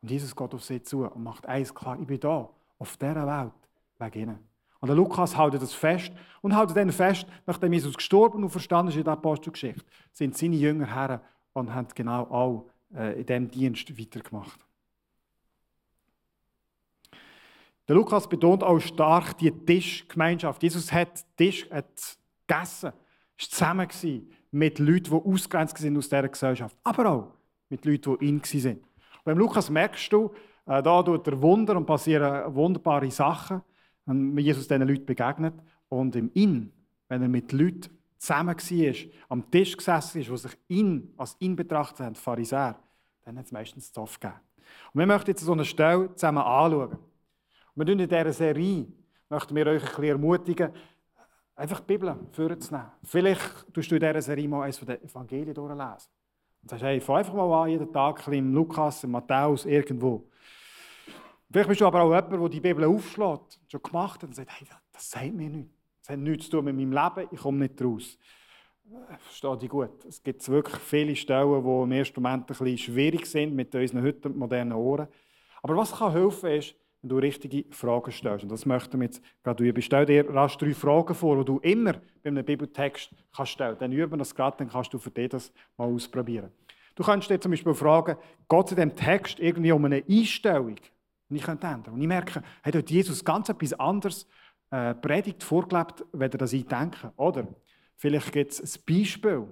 Und 0.00 0.10
Jesus 0.10 0.34
geht 0.34 0.54
auf 0.54 0.64
sie 0.64 0.82
zu 0.82 1.04
und 1.04 1.22
macht 1.22 1.46
eins 1.46 1.74
klar: 1.74 1.98
Ich 2.00 2.06
bin 2.06 2.20
da, 2.20 2.48
auf 2.78 2.96
dieser 2.96 3.26
Welt, 3.26 3.52
wegen 3.98 4.22
ihnen. 4.22 4.38
Und 4.80 4.88
der 4.88 4.96
Lukas 4.96 5.38
hält 5.38 5.54
das 5.54 5.72
fest 5.72 6.12
und 6.40 6.56
hält 6.56 6.76
dann 6.76 6.90
fest, 6.90 7.26
nachdem 7.46 7.72
Jesus 7.72 7.94
gestorben 7.96 8.42
und 8.42 8.50
verstanden 8.50 8.90
ist 8.90 8.96
in 8.96 9.04
der 9.04 9.12
Apostelgeschichte, 9.12 9.84
sind 10.10 10.36
seine 10.36 10.56
Jünger 10.56 10.92
her 10.92 11.22
und 11.52 11.72
haben 11.72 11.86
genau 11.94 12.22
auch 12.24 12.68
äh, 12.92 13.20
in 13.20 13.26
diesem 13.26 13.50
Dienst 13.50 13.98
weitergemacht. 13.98 14.58
Der 17.92 17.98
Lukas 17.98 18.26
betont 18.26 18.62
auch 18.62 18.80
stark 18.80 19.36
die 19.36 19.50
Tischgemeinschaft. 19.50 20.62
Jesus 20.62 20.90
hat 20.90 21.26
Tisch 21.36 21.68
hat 21.70 21.84
gegessen, 22.46 22.84
war 22.86 22.94
zusammen 23.36 23.86
mit 24.50 24.78
Leuten, 24.78 25.10
die 25.10 25.30
ausgrenzt 25.30 25.76
sind 25.76 25.98
aus 25.98 26.08
dieser 26.08 26.26
Gesellschaft, 26.26 26.74
aber 26.82 27.10
auch 27.10 27.34
mit 27.68 27.84
Leuten, 27.84 28.16
die 28.18 28.28
in 28.30 28.42
waren. 28.42 28.80
Beim 29.24 29.36
Lukas 29.36 29.68
merkst 29.68 30.10
du, 30.10 30.32
äh, 30.64 30.82
da 30.82 31.02
tut 31.02 31.26
er 31.26 31.42
Wunder 31.42 31.76
und 31.76 31.84
passieren 31.84 32.54
wunderbare 32.54 33.10
Sachen 33.10 33.60
wenn 34.06 34.38
Jesus 34.38 34.66
diesen 34.66 34.88
Leuten 34.88 35.04
begegnet. 35.04 35.52
Und 35.90 36.16
im 36.16 36.30
Inn, 36.32 36.72
wenn 37.08 37.20
er 37.20 37.28
mit 37.28 37.52
Leuten 37.52 37.90
zusammen 38.16 38.56
war, 38.56 38.94
am 39.28 39.50
Tisch 39.50 39.76
gesessen 39.76 40.22
ist, 40.22 40.30
die 40.30 40.36
sich 40.38 40.58
ihn 40.68 41.12
als 41.18 41.36
ihn 41.40 41.54
betrachtet 41.54 42.06
haben, 42.06 42.14
Pharisäer, 42.14 42.78
dann 43.26 43.36
hat 43.36 43.44
es 43.44 43.52
meistens 43.52 43.92
Zoff 43.92 44.18
gegeben. 44.18 44.40
Und 44.94 44.98
wir 44.98 45.06
möchten 45.06 45.28
jetzt 45.28 45.44
so 45.44 45.52
eine 45.52 45.66
Stelle 45.66 46.14
zusammen 46.14 46.38
anschauen. 46.38 47.11
Wir 47.74 47.88
in 47.88 47.98
dieser 47.98 48.32
Serie 48.32 48.86
möchten 49.30 49.56
wir 49.56 49.66
euch 49.66 49.82
ein 49.82 49.88
bisschen 49.88 50.04
ermutigen, 50.04 50.72
einfach 51.56 51.80
die 51.80 51.86
Bibel 51.86 52.14
vorzunehmen. 52.30 52.90
Vielleicht 53.02 53.72
tust 53.72 53.90
du 53.90 53.94
in 53.94 54.00
dieser 54.00 54.20
Serie 54.20 54.46
mal 54.46 54.64
eines 54.64 54.78
der 54.80 55.02
Evangelien 55.02 55.54
durchlesen. 55.54 56.10
Und 56.60 56.70
sagst, 56.70 56.84
hey, 56.84 57.00
fang 57.00 57.16
einfach 57.16 57.32
mal 57.32 57.62
an, 57.62 57.70
jeden 57.70 57.90
Tag 57.90 58.10
ein 58.10 58.14
bisschen 58.16 58.34
im 58.34 58.54
Lukas, 58.54 59.04
im 59.04 59.12
Matthäus, 59.12 59.64
irgendwo. 59.64 60.28
Vielleicht 61.50 61.68
bist 61.68 61.80
du 61.80 61.86
aber 61.86 62.02
auch 62.02 62.14
jemand, 62.14 62.32
der 62.32 62.48
die 62.50 62.60
Bibel 62.60 62.84
aufschlägt, 62.84 63.58
schon 63.68 63.82
gemacht 63.82 64.22
hat 64.22 64.28
und 64.28 64.34
sagt, 64.34 64.50
hey, 64.50 64.68
das 64.92 65.10
sagt 65.10 65.32
mir 65.32 65.48
nichts. 65.48 65.72
Das 66.00 66.10
hat 66.10 66.18
nichts 66.18 66.44
zu 66.46 66.50
tun 66.52 66.66
mit 66.66 66.76
meinem 66.76 66.92
Leben, 66.92 67.28
ich 67.30 67.40
komme 67.40 67.58
nicht 67.58 67.82
raus. 67.82 68.18
Verstehe 69.18 69.56
dich 69.56 69.70
gut. 69.70 70.04
Es 70.04 70.22
gibt 70.22 70.46
wirklich 70.46 70.76
viele 70.76 71.16
Stellen, 71.16 71.64
die 71.64 71.82
im 71.82 71.92
ersten 71.92 72.20
Moment 72.20 72.42
ein 72.42 72.46
bisschen 72.46 72.78
schwierig 72.78 73.24
sind 73.24 73.54
mit 73.54 73.74
unseren 73.74 74.02
heute 74.02 74.28
modernen 74.28 74.72
Ohren. 74.72 75.08
Aber 75.62 75.76
was 75.76 75.96
kann 75.96 76.12
helfen, 76.12 76.50
ist, 76.50 76.74
wenn 77.02 77.08
du 77.08 77.16
richtige 77.16 77.64
Fragen 77.74 78.12
stellst. 78.12 78.44
Und 78.44 78.52
das 78.52 78.64
möchten 78.64 78.98
wir 79.00 79.06
jetzt 79.06 79.22
gerade 79.42 79.64
üben. 79.64 79.82
Stell 79.82 80.06
dir 80.06 80.28
rasch 80.32 80.56
drei 80.56 80.72
Fragen 80.72 81.14
vor, 81.14 81.38
die 81.38 81.44
du 81.44 81.58
immer 81.58 81.94
bei 82.22 82.30
einem 82.30 82.44
Bibeltext 82.44 83.10
kannst 83.34 83.52
stellen 83.52 83.70
kannst. 83.70 83.82
Dann 83.82 83.92
üben 83.92 84.12
wir 84.12 84.18
das 84.18 84.34
gerade, 84.34 84.56
dann 84.58 84.68
kannst 84.68 84.94
du 84.94 84.98
für 84.98 85.10
dich 85.10 85.28
das 85.28 85.52
mal 85.76 85.86
ausprobieren. 85.86 86.50
Du 86.94 87.02
kannst 87.02 87.28
dir 87.28 87.40
zum 87.40 87.50
Beispiel 87.50 87.74
fragen, 87.74 88.16
geht 88.48 88.64
es 88.66 88.72
in 88.72 88.76
diesem 88.76 88.96
Text 88.96 89.40
irgendwie 89.40 89.72
um 89.72 89.84
eine 89.84 90.04
Einstellung? 90.08 90.76
Und 91.28 91.36
ich 91.36 91.42
könnte 91.42 91.66
ändern. 91.66 91.94
Und 91.94 92.00
ich 92.00 92.06
merke, 92.08 92.42
hat 92.62 92.74
dort 92.74 92.90
Jesus 92.90 93.24
ganz 93.24 93.48
etwas 93.48 93.72
anderes 93.72 94.28
äh, 94.70 94.94
predigt, 94.94 95.42
vorgelebt, 95.42 96.04
wenn 96.12 96.30
das 96.30 96.52
ich 96.52 96.66
denke. 96.66 97.12
Oder 97.16 97.48
vielleicht 97.96 98.32
gibt 98.32 98.52
es 98.52 98.60
ein 98.60 98.82
Beispiel, 98.86 99.48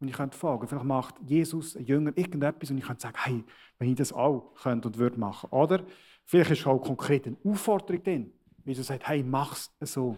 und 0.00 0.08
ich 0.08 0.16
könnte 0.16 0.36
fragen, 0.36 0.66
vielleicht 0.66 0.84
macht 0.84 1.14
Jesus, 1.24 1.76
ein 1.76 1.84
Jünger, 1.84 2.12
irgendetwas 2.14 2.70
und 2.70 2.78
ich 2.78 2.84
könnte 2.84 3.02
sagen, 3.02 3.16
hey, 3.22 3.44
wenn 3.78 3.88
ich 3.88 3.96
das 3.96 4.12
auch 4.12 4.52
könnte 4.54 4.88
und 4.88 4.98
würde 4.98 5.18
machen. 5.18 5.48
Oder 5.50 5.80
vielleicht 6.24 6.50
ist 6.50 6.66
auch 6.66 6.78
konkret 6.78 7.26
eine 7.26 7.36
Aufforderung 7.44 8.02
drin. 8.02 8.32
Jesus 8.64 8.86
sagt, 8.86 9.06
hey, 9.08 9.24
es 9.80 9.92
so. 9.92 10.16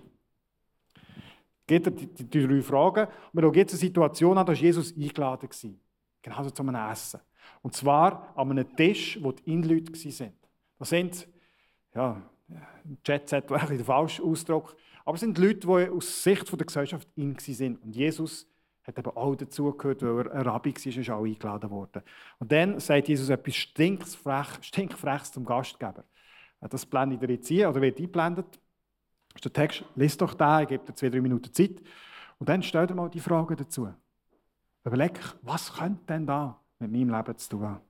Geht 1.66 1.86
er 1.86 1.90
die, 1.90 2.06
die, 2.06 2.24
die, 2.24 2.46
drei 2.46 2.62
Fragen. 2.62 3.08
Und 3.32 3.42
da 3.42 3.48
gibt 3.50 3.72
es 3.72 3.74
eine 3.74 3.88
Situation, 3.88 4.36
da 4.36 4.46
war 4.46 4.54
Jesus 4.54 4.96
eingeladen. 4.96 5.48
Genauso 6.22 6.50
zu 6.50 6.62
einem 6.62 6.90
Essen. 6.90 7.20
Und 7.62 7.74
zwar 7.74 8.32
an 8.36 8.50
einem 8.50 8.76
Tisch, 8.76 9.18
wo 9.20 9.32
die 9.32 9.52
Inleute 9.52 9.92
waren. 9.92 10.32
Das 10.78 10.88
sind, 10.90 11.28
ja, 11.94 12.22
Jet-Set 13.04 13.50
war 13.50 13.60
ein 13.68 13.76
der 13.76 13.84
falsche 13.84 14.22
Ausdruck, 14.22 14.76
aber 15.04 15.14
es 15.14 15.20
sind 15.20 15.38
Leute, 15.38 15.66
die 15.66 15.90
aus 15.90 16.22
Sicht 16.22 16.50
der 16.52 16.66
Gesellschaft 16.66 17.08
in 17.16 17.36
sind. 17.38 17.82
Und 17.82 17.94
Jesus 17.94 18.46
hat 18.86 18.98
eben 18.98 19.16
auch 19.16 19.34
dazugehört, 19.34 20.02
weil 20.02 20.26
er 20.26 20.32
ein 20.32 20.42
Rabbi 20.42 20.74
war, 20.74 20.86
ist 20.86 21.10
auch 21.10 21.24
eingeladen 21.24 21.70
worden. 21.70 22.02
Und 22.38 22.52
dann 22.52 22.78
sagt 22.78 23.08
Jesus 23.08 23.28
etwas 23.28 23.56
stinkfrech, 23.56 24.46
stinkfreches 24.62 25.32
zum 25.32 25.44
Gastgeber. 25.44 26.04
Das 26.60 26.86
blende 26.86 27.14
ich 27.14 27.20
dir 27.20 27.30
jetzt 27.30 27.50
ein, 27.50 27.66
oder 27.66 27.80
wird 27.80 27.98
eingeblendet. 27.98 28.46
Das 29.28 29.36
ist 29.36 29.44
der 29.44 29.52
Text, 29.52 29.84
liest 29.94 30.20
doch 30.20 30.34
da, 30.34 30.62
ich 30.62 30.68
gebe 30.68 30.84
dir 30.84 30.94
zwei, 30.94 31.10
drei 31.10 31.20
Minuten 31.20 31.52
Zeit. 31.52 31.82
Und 32.38 32.48
dann 32.48 32.62
stell 32.62 32.86
dir 32.86 32.94
mal 32.94 33.10
die 33.10 33.20
Frage 33.20 33.56
dazu. 33.56 33.92
Überleg, 34.84 35.18
was 35.42 35.72
könnte 35.72 36.04
denn 36.06 36.26
da 36.26 36.60
mit 36.78 36.92
meinem 36.92 37.10
Leben 37.10 37.36
zu 37.36 37.50
tun 37.50 37.62
haben? 37.62 37.80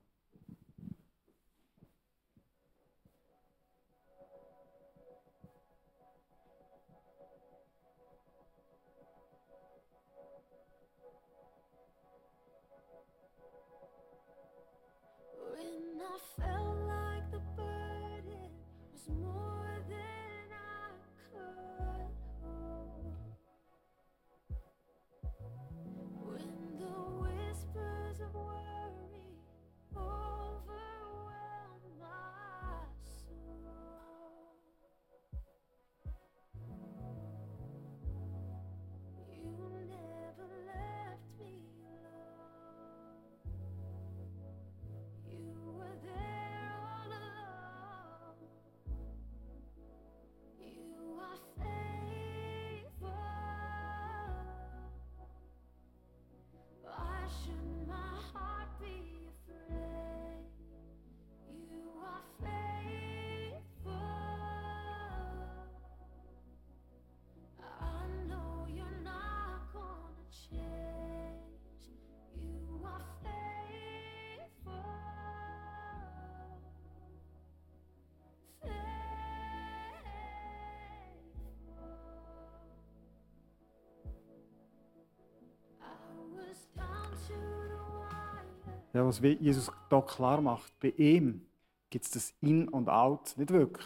Ja, 88.97 89.05
was 89.05 89.19
Jesus 89.19 89.71
da 89.91 90.01
klar 90.01 90.41
macht, 90.41 90.73
bei 90.79 90.89
ihm 90.97 91.45
gibt 91.91 92.05
es 92.05 92.09
das 92.09 92.33
In 92.41 92.67
und 92.67 92.89
Out 92.89 93.37
nicht 93.37 93.51
wirklich. 93.51 93.85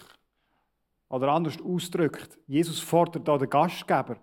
Oder 1.10 1.34
anders 1.34 1.62
ausgedrückt, 1.62 2.39
Jesus 2.47 2.80
fordert 2.80 3.28
da 3.28 3.38
den 3.38 3.50
Gastgeber, 3.50 4.15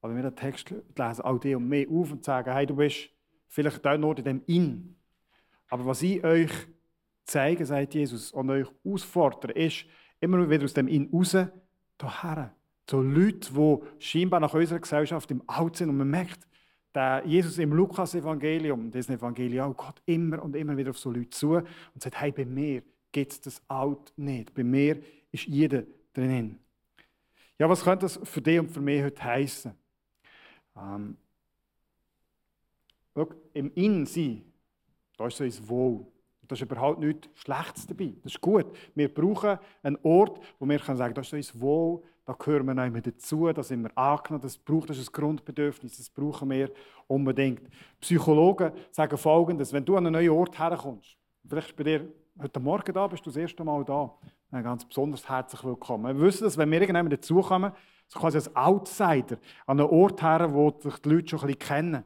wenn 0.00 0.14
wir 0.14 0.22
den 0.22 0.36
Text 0.36 0.70
lesen, 0.70 1.22
auch 1.22 1.38
die 1.38 1.56
und 1.56 1.68
mehr 1.68 1.88
auf 1.90 2.12
und 2.12 2.22
sagen, 2.22 2.52
hey, 2.52 2.64
du 2.66 2.76
bist 2.76 3.10
vielleicht 3.48 3.84
da 3.84 3.98
nur 3.98 4.16
in 4.16 4.22
dem 4.22 4.42
In. 4.46 4.94
Aber 5.68 5.86
was 5.86 6.02
ich 6.02 6.22
euch 6.22 6.52
zeige, 7.24 7.66
sagt 7.66 7.94
Jesus, 7.94 8.30
und 8.30 8.48
euch 8.48 8.68
ausfordere, 8.84 9.50
ist 9.50 9.86
immer 10.20 10.48
wieder 10.48 10.62
aus 10.62 10.74
dem 10.74 10.86
In 10.86 11.10
raus, 11.12 11.36
hierher. 12.00 12.54
Zu 12.86 13.00
Leuten, 13.00 13.54
die 13.56 13.78
scheinbar 13.98 14.38
nach 14.38 14.54
unserer 14.54 14.78
Gesellschaft 14.78 15.32
im 15.32 15.42
Out 15.48 15.78
sind 15.78 15.88
und 15.88 15.96
man 15.96 16.10
merkt, 16.10 16.46
der 16.94 17.22
Jesus 17.24 17.58
im 17.58 17.72
Lukas-Evangelium, 17.72 18.90
das 18.90 19.08
Evangelium, 19.08 19.76
geht 19.76 20.02
immer 20.06 20.42
und 20.42 20.54
immer 20.56 20.76
wieder 20.76 20.90
auf 20.90 20.98
so 20.98 21.10
Leute 21.10 21.30
zu 21.30 21.54
und 21.54 21.66
sagt, 22.02 22.20
hey, 22.20 22.32
bei 22.32 22.44
mir 22.44 22.82
gibt 23.10 23.32
es 23.32 23.40
das 23.40 23.62
Out 23.68 24.12
nicht. 24.16 24.54
Bei 24.54 24.64
mir 24.64 25.02
ist 25.30 25.46
jeder 25.46 25.84
drinnen. 26.12 26.58
Ja, 27.58 27.68
was 27.68 27.84
könnte 27.84 28.06
das 28.06 28.18
für 28.24 28.40
dich 28.40 28.58
und 28.58 28.70
für 28.70 28.80
mich 28.80 29.02
heute 29.02 29.22
heißen? 29.22 29.72
Ähm, 30.76 31.16
Im 33.54 33.72
Innen 33.74 34.06
da 35.16 35.26
ist 35.26 35.36
so 35.36 35.44
ein 35.44 35.68
Wohl. 35.68 36.06
Da 36.48 36.54
ist 36.54 36.62
überhaupt 36.62 36.98
nichts 36.98 37.28
Schlechtes 37.34 37.86
dabei. 37.86 38.12
Das 38.22 38.32
ist 38.32 38.40
gut. 38.40 38.66
Wir 38.94 39.12
brauchen 39.12 39.58
einen 39.82 39.98
Ort, 40.02 40.40
wo 40.58 40.66
wir 40.66 40.78
sagen 40.78 40.96
können, 40.98 41.14
das 41.14 41.32
ist 41.32 41.48
so 41.48 41.58
ein 41.58 41.62
Wohl, 41.62 42.02
da 42.32 42.44
gehören 42.44 42.66
wir 42.66 42.74
mehr 42.74 43.02
dazu, 43.02 43.52
da 43.52 43.62
sind 43.62 43.82
wir 43.82 43.98
angenommen, 43.98 44.42
das 44.42 44.56
braucht 44.56 44.88
das 44.88 44.98
ist 44.98 45.10
ein 45.10 45.12
Grundbedürfnis, 45.12 45.98
das 45.98 46.08
brauchen 46.08 46.50
wir 46.50 46.70
unbedingt. 47.06 47.68
Psychologen 48.00 48.72
sagen 48.90 49.18
Folgendes, 49.18 49.72
wenn 49.72 49.84
du 49.84 49.96
an 49.96 50.06
einen 50.06 50.14
neuen 50.14 50.30
Ort 50.30 50.58
herkommst, 50.58 51.16
vielleicht 51.46 51.76
bei 51.76 51.84
dir 51.84 52.08
heute 52.40 52.60
Morgen 52.60 52.92
da, 52.92 53.06
bist 53.06 53.26
du 53.26 53.30
das 53.30 53.36
erste 53.36 53.64
Mal 53.64 53.84
da, 53.84 54.10
dann 54.50 54.62
ganz 54.62 54.84
besonders 54.84 55.28
herzlich 55.28 55.62
willkommen. 55.62 56.16
Wir 56.16 56.26
wissen, 56.26 56.44
dass 56.44 56.56
wenn 56.56 56.70
wir 56.70 56.80
irgendwann 56.80 57.10
dazukommen, 57.10 57.72
so 58.08 58.18
quasi 58.18 58.38
als 58.38 58.56
Outsider, 58.56 59.36
an 59.66 59.80
einen 59.80 59.90
Ort 59.90 60.22
her, 60.22 60.52
wo 60.52 60.74
sich 60.80 60.98
die 60.98 61.08
Leute 61.10 61.28
schon 61.28 61.40
ein 61.40 61.46
bisschen 61.48 61.58
kennen, 61.58 62.04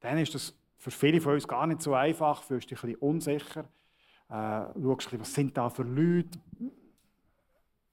dann 0.00 0.18
ist 0.18 0.34
das 0.34 0.54
für 0.78 0.90
viele 0.90 1.20
von 1.20 1.34
uns 1.34 1.46
gar 1.46 1.66
nicht 1.66 1.82
so 1.82 1.94
einfach, 1.94 2.42
fühlst 2.42 2.70
dich 2.70 2.78
ein 2.82 2.90
bisschen 2.90 3.02
unsicher, 3.02 3.64
äh, 4.30 4.64
schaust 4.82 5.20
was 5.20 5.34
sind 5.34 5.56
da 5.56 5.70
für 5.70 5.82
Leute, 5.82 6.38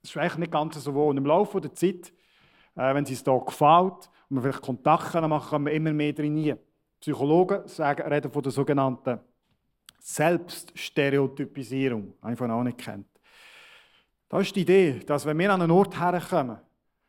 das 0.07 0.15
ist 0.15 0.21
eigentlich 0.21 0.37
nicht 0.37 0.51
ganz 0.51 0.81
so 0.81 0.93
wohl. 0.93 1.09
Und 1.09 1.17
im 1.17 1.25
Laufe 1.25 1.59
der 1.59 1.73
Zeit, 1.73 2.13
äh, 2.75 2.93
wenn 2.93 3.03
es 3.03 3.09
uns 3.09 3.23
hier 3.23 3.43
gefällt 3.45 4.09
und 4.29 4.37
wir 4.37 4.41
vielleicht 4.41 4.61
Kontakt 4.61 5.13
machen 5.13 5.29
können, 5.29 5.49
können 5.49 5.65
wir 5.65 5.73
immer 5.73 5.91
mehr 5.91 6.15
trainieren. 6.15 6.59
Psychologen 6.99 7.67
sagen, 7.67 8.11
reden 8.11 8.31
von 8.31 8.41
der 8.41 8.51
sogenannten 8.51 9.19
Selbststereotypisierung, 9.99 12.13
einfach 12.21 12.49
auch 12.49 12.63
nicht 12.63 12.77
kennt. 12.77 13.07
Das 14.29 14.43
ist 14.43 14.55
die 14.55 14.61
Idee, 14.61 15.01
dass 15.05 15.25
wenn 15.25 15.37
wir 15.37 15.53
an 15.53 15.61
einen 15.61 15.71
Ort 15.71 15.99
herkommen, 15.99 16.59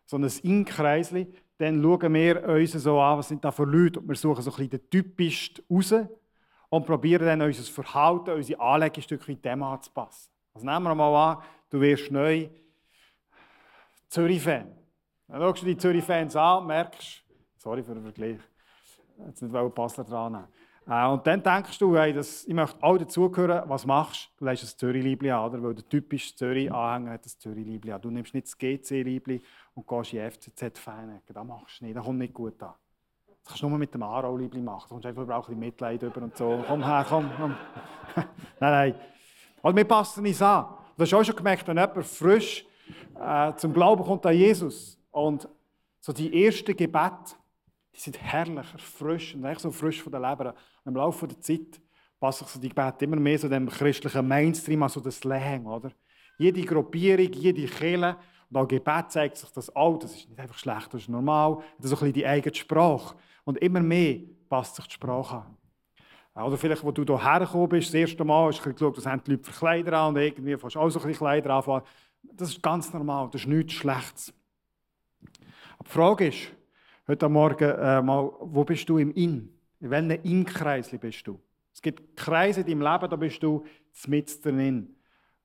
so 0.04 0.16
ein 0.16 0.28
Inkreisli, 0.42 1.32
dann 1.58 1.80
schauen 1.82 2.14
wir 2.14 2.44
uns 2.44 2.72
so 2.72 3.00
an, 3.00 3.18
was 3.18 3.28
sind 3.28 3.44
da 3.44 3.52
für 3.52 3.64
Leute, 3.64 4.00
und 4.00 4.08
wir 4.08 4.16
suchen 4.16 4.42
so 4.42 4.50
ein 4.50 4.56
bisschen 4.56 4.70
den 4.70 4.90
typischsten 4.90 5.64
raus 5.70 5.94
und 6.68 6.86
probieren 6.86 7.26
dann 7.26 7.42
unser 7.42 7.62
Verhalten, 7.62 8.30
unsere 8.30 8.60
Anlage 8.60 9.00
ein 9.00 9.42
dem 9.42 9.62
anzupassen. 9.62 10.30
Also 10.54 10.66
nehmen 10.66 10.82
wir 10.84 10.94
mal 10.94 11.32
an, 11.32 11.42
du 11.70 11.80
wirst 11.80 12.10
neu 12.10 12.48
Zürich-Fan. 14.08 14.74
Dann 15.28 15.40
schaust 15.40 15.62
du 15.62 15.66
die 15.66 15.76
Zürich-Fans 15.76 16.36
an 16.36 16.62
und 16.62 16.66
merkst, 16.68 17.22
sorry 17.56 17.82
für 17.82 17.94
den 17.94 18.02
Vergleich, 18.02 18.38
jetzt 19.26 19.42
nicht 19.42 19.74
Basler 19.74 20.04
dran 20.04 20.32
nehmen. 20.32 20.48
Äh, 20.88 21.06
und 21.06 21.26
dann 21.26 21.42
denkst 21.42 21.78
du, 21.78 21.96
hey, 21.96 22.12
das, 22.14 22.44
ich 22.46 22.54
möchte 22.54 22.82
auch 22.82 22.96
dazugehören, 22.96 23.68
was 23.68 23.84
machst 23.84 24.30
du? 24.36 24.38
Du 24.38 24.44
lässt 24.46 24.62
das 24.62 24.76
Zürich-Liebli 24.76 25.30
an, 25.30 25.50
oder? 25.50 25.62
weil 25.62 25.74
der 25.74 25.86
typische 25.86 26.34
Zürich-Anhänger 26.34 27.12
hat 27.12 27.24
das 27.26 27.38
Zürich-Liebli 27.38 27.92
an. 27.92 28.00
Du 28.00 28.10
nimmst 28.10 28.32
nicht 28.32 28.46
das 28.46 28.56
GC-Liebli 28.56 29.42
und 29.74 29.86
gehst 29.86 30.14
in 30.14 30.30
FCZ-Fanecke. 30.30 31.34
Das 31.34 31.44
machst 31.44 31.80
du 31.80 31.84
nicht, 31.84 31.96
das 31.96 32.04
kommt 32.04 32.18
nicht 32.18 32.32
gut 32.32 32.62
an. 32.62 32.72
Das 33.26 33.36
kannst 33.44 33.62
du 33.62 33.68
nur 33.68 33.78
mit 33.78 33.92
dem 33.92 34.02
Aarau-Liebli 34.02 34.62
machen. 34.62 34.86
Da 34.88 34.88
kommst 34.88 35.04
du 35.04 35.08
einfach 35.08 35.28
ein 35.28 35.40
bisschen 35.40 35.58
Mitleid 35.58 36.02
über 36.02 36.22
und 36.22 36.36
so. 36.36 36.64
Komm 36.66 36.82
her, 36.82 37.04
komm. 37.06 37.30
komm. 37.36 37.54
nein, 38.16 38.24
nein. 38.60 38.94
Also 39.62 39.76
wir 39.76 39.84
passen 39.84 40.26
uns 40.26 40.40
an. 40.40 40.66
Du 40.96 41.02
hast 41.02 41.12
auch 41.12 41.24
schon 41.24 41.36
gemerkt, 41.36 41.68
wenn 41.68 41.76
jemand 41.76 42.06
frisch 42.06 42.64
äh, 43.20 43.54
zum 43.56 43.72
Glauben 43.72 44.04
kommt 44.04 44.24
an 44.26 44.34
Jesus 44.34 44.98
und 45.10 45.48
so 46.00 46.12
die 46.12 46.44
ersten 46.44 46.76
Gebete, 46.76 47.34
die 47.94 48.00
sind 48.00 48.20
herrlich, 48.20 48.72
erfrischend, 48.72 49.44
eigentlich 49.44 49.58
so 49.58 49.70
frisch 49.70 50.02
von 50.02 50.12
der 50.12 50.20
Leber. 50.20 50.54
Und 50.84 50.92
im 50.92 50.96
Laufe 50.96 51.26
der 51.26 51.40
Zeit 51.40 51.80
passen 52.20 52.44
sich 52.44 52.54
so 52.54 52.60
die 52.60 52.68
Gebete 52.68 53.04
immer 53.04 53.16
mehr 53.16 53.38
so 53.38 53.48
dem 53.48 53.68
christlichen 53.68 54.26
Mainstream, 54.26 54.82
also 54.82 55.00
das 55.00 55.16
Slang, 55.16 55.66
oder? 55.66 55.90
Jede 56.38 56.62
Gruppierung, 56.62 57.32
jede 57.32 57.66
Kirche 57.66 58.16
und 58.50 58.56
auch 58.56 58.68
Gebet 58.68 59.10
zeigt 59.10 59.36
sich 59.36 59.50
das 59.50 59.74
auch, 59.74 59.98
das 59.98 60.14
ist 60.14 60.28
nicht 60.28 60.38
einfach 60.38 60.58
schlecht, 60.58 60.94
das 60.94 61.02
ist 61.02 61.08
normal, 61.08 61.58
das 61.76 61.86
ist 61.86 61.90
so 61.90 61.96
ein 61.96 62.00
bisschen 62.00 62.12
die 62.14 62.26
eigene 62.26 62.54
Sprache. 62.54 63.16
Und 63.44 63.58
immer 63.58 63.80
mehr 63.80 64.20
passt 64.48 64.76
sich 64.76 64.86
die 64.86 64.94
Sprache 64.94 65.44
an. 66.34 66.44
Oder 66.44 66.56
vielleicht, 66.56 66.84
wo 66.84 66.92
du 66.92 67.04
hierher 67.04 67.40
gekommen 67.40 67.68
bist, 67.68 67.88
das 67.88 67.94
erste 67.94 68.24
Mal, 68.24 68.48
hast 68.48 68.64
du 68.64 68.72
geschaut, 68.72 68.96
was 68.96 69.06
haben 69.06 69.22
die 69.24 69.32
Leute 69.32 69.44
für 69.44 69.58
Kleider 69.58 69.98
an 69.98 70.14
und 70.14 70.20
irgendwie 70.20 70.56
fast 70.56 70.76
auch 70.76 70.88
so 70.88 71.00
ein 71.00 71.06
bisschen 71.06 71.26
Kleider 71.26 71.50
anfangen. 71.54 71.82
Das 72.32 72.50
ist 72.50 72.62
ganz 72.62 72.92
normal, 72.92 73.28
das 73.32 73.42
ist 73.42 73.48
nichts 73.48 73.72
Schlechtes. 73.72 74.32
Aber 75.78 75.84
die 75.84 75.90
Frage 75.90 76.28
ist, 76.28 76.52
heute 77.06 77.28
Morgen 77.28 77.70
äh, 77.70 78.02
mal, 78.02 78.30
wo 78.40 78.64
bist 78.64 78.88
du 78.88 78.98
im 78.98 79.12
In? 79.12 79.52
In 79.80 79.90
welchem 79.90 80.22
In-Kreis 80.22 80.90
bist 81.00 81.26
du? 81.26 81.40
Es 81.72 81.82
gibt 81.82 82.16
Kreise 82.16 82.60
in 82.60 82.66
deinem 82.66 82.92
Leben, 82.92 83.10
da 83.10 83.16
bist 83.16 83.42
du 83.42 83.64
mit 84.06 84.44
drin. 84.44 84.96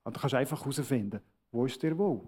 Und 0.03 0.15
du 0.15 0.19
kannst 0.19 0.35
einfach 0.35 0.59
herausfinden, 0.59 1.21
wo 1.51 1.65
ist 1.65 1.81
dir 1.81 1.97
wohl? 1.97 2.21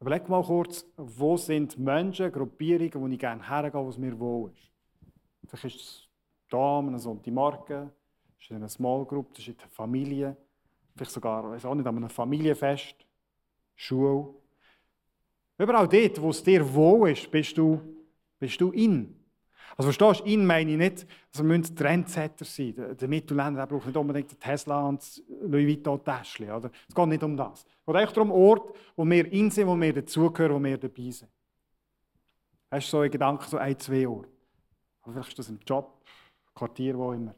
Überleg 0.00 0.28
mal 0.28 0.42
kurz, 0.42 0.84
wo 0.96 1.36
sind 1.36 1.78
Menschen, 1.78 2.32
Gruppierungen, 2.32 2.94
wo 2.94 3.06
ich 3.06 3.18
gerne 3.18 3.48
hergehe, 3.48 3.84
wo 3.84 3.88
es 3.88 3.98
mir 3.98 4.18
wohl 4.18 4.50
ist. 4.50 4.72
Vielleicht 5.46 5.76
ist 5.76 5.80
es 5.80 6.08
da 6.50 6.78
an 6.80 6.88
einem 6.88 6.98
Sonntagmorgen, 6.98 7.90
ist 8.40 8.50
in 8.50 8.56
einer 8.56 8.68
Small 8.68 9.04
Group, 9.04 9.32
das 9.34 9.40
ist 9.40 9.48
in 9.48 9.56
der 9.58 9.68
Familie, 9.68 10.36
vielleicht 10.94 11.12
sogar, 11.12 11.50
weiß 11.50 11.64
auch 11.64 11.74
nicht, 11.74 11.86
an 11.86 11.96
einem 11.96 12.08
Familienfest, 12.08 12.96
Schule. 13.74 14.34
Überall 15.58 15.88
dort, 15.88 16.20
wo 16.20 16.30
es 16.30 16.42
dir 16.42 16.72
wohl 16.72 17.10
ist, 17.10 17.30
bist 17.30 17.56
du, 17.56 17.80
bist 18.38 18.60
du 18.60 18.70
in. 18.70 19.18
Also 19.76 19.90
verstehst 19.90 20.20
du, 20.20 20.24
in 20.32 20.44
meine 20.44 20.72
ich 20.72 20.76
nicht, 20.76 21.06
also 21.32 21.44
wir 21.44 21.56
müssen 21.56 21.74
Trendsetter 21.74 22.44
sein. 22.44 22.74
Der, 22.74 22.94
der 22.94 23.08
Mittelländer 23.08 23.66
braucht 23.66 23.86
nicht 23.86 23.96
unbedingt 23.96 24.30
den 24.30 24.38
Tesla 24.38 24.86
und 24.86 25.00
das 25.00 25.22
Louis 25.42 25.66
Vuitton-Täschchen. 25.66 26.70
Es 26.88 26.94
geht 26.94 27.06
nicht 27.06 27.22
um 27.22 27.36
das. 27.36 27.64
Es 27.64 27.86
geht 27.86 27.96
echt 27.96 28.16
darum, 28.16 28.32
Ort, 28.32 28.76
wo 28.96 29.04
wir 29.04 29.32
in 29.32 29.50
sind, 29.50 29.66
wo 29.66 29.80
wir 29.80 29.92
dazugehören, 29.92 30.56
wo 30.56 30.62
wir 30.62 30.76
dabei 30.76 31.10
sind. 31.10 31.30
Hast 32.70 32.88
du 32.88 32.90
so 32.90 33.00
einen 33.00 33.10
Gedanken, 33.10 33.48
so 33.48 33.56
ein, 33.56 33.78
zwei 33.78 34.06
Orte? 34.06 34.28
Vielleicht 35.04 35.28
ist 35.28 35.38
das 35.38 35.48
im 35.48 35.58
Job, 35.66 36.02
Quartier, 36.54 36.96
wo 36.96 37.12
immer. 37.12 37.34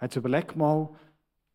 Jetzt 0.00 0.16
überleg 0.16 0.54
mal, 0.56 0.90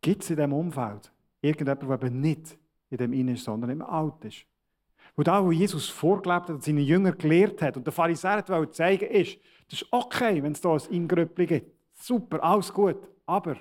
gibt 0.00 0.22
es 0.22 0.30
in 0.30 0.36
diesem 0.36 0.52
Umfeld 0.52 1.12
irgendjemanden, 1.40 1.88
der 1.88 2.02
eben 2.02 2.20
nicht 2.20 2.58
in 2.90 2.96
dem 2.96 3.12
Innen 3.12 3.34
ist, 3.34 3.44
sondern 3.44 3.70
im 3.70 3.82
Alt 3.82 4.24
ist. 4.24 4.46
Wo 5.16 5.22
da, 5.22 5.44
wo 5.44 5.50
Jesus 5.50 5.88
vorgelebt 5.88 6.48
hat 6.48 6.62
seine 6.62 6.80
Jünger 6.80 7.12
gelehrt 7.12 7.60
hat 7.62 7.76
und 7.76 7.84
der 7.84 7.92
Pharisäer 7.92 8.44
wollte 8.48 8.72
zeigen, 8.72 9.06
ist, 9.06 9.38
das 9.68 9.82
ist 9.82 9.92
okay, 9.92 10.42
wenn 10.42 10.52
es 10.52 10.60
da 10.60 10.72
ein 10.72 10.80
Ingröppli 10.90 11.46
gibt. 11.46 11.72
Super, 11.94 12.42
alles 12.42 12.72
gut. 12.72 13.08
Aber 13.26 13.56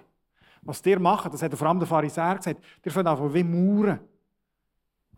was 0.62 0.86
ihr 0.86 1.00
macht, 1.00 1.34
das 1.34 1.42
hat 1.42 1.54
vor 1.56 1.68
allem 1.68 1.80
der 1.80 1.88
Pharisäer 1.88 2.36
gesagt, 2.36 2.62
ihr 2.84 2.92
fangt 2.92 3.08
einfach 3.08 3.34
wie 3.34 3.44
Mauern. 3.44 4.00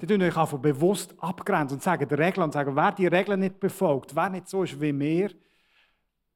Die 0.01 0.07
tun 0.07 0.21
euch 0.21 0.37
einfach 0.37 0.57
bewusst 0.57 1.13
abgrenzen 1.17 1.75
und 1.75 1.83
sagen 1.83 2.07
die 2.07 2.15
Regeln 2.15 2.51
sagen, 2.51 2.75
wer 2.75 2.91
die 2.93 3.07
Regeln 3.07 3.41
nicht 3.41 3.59
befolgt, 3.59 4.15
wer 4.15 4.29
nicht 4.29 4.47
so 4.47 4.63
ist 4.63 4.79
wie 4.79 4.97
wir, 4.97 5.31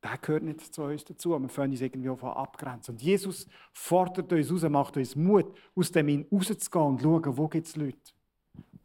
der 0.03 0.17
gehört 0.17 0.43
nicht 0.43 0.73
zu 0.73 0.83
uns 0.83 1.05
dazu. 1.05 1.29
Wir 1.39 1.47
können 1.47 1.71
uns 1.71 1.81
irgendwie 1.81 2.09
auch 2.09 2.21
abgrenzen. 2.23 2.95
Und 2.95 3.01
Jesus 3.01 3.47
fordert 3.71 4.31
uns 4.31 4.51
raus, 4.51 4.69
macht 4.69 4.97
uns 4.97 5.15
Mut, 5.15 5.45
aus 5.75 5.91
dem 5.91 6.07
hin 6.07 6.27
rauszugehen 6.31 6.85
und 6.85 6.99
zu 6.99 7.07
schauen, 7.07 7.37
wo 7.37 7.47
gibt 7.47 7.67
es 7.67 7.75
Leute, 7.75 7.97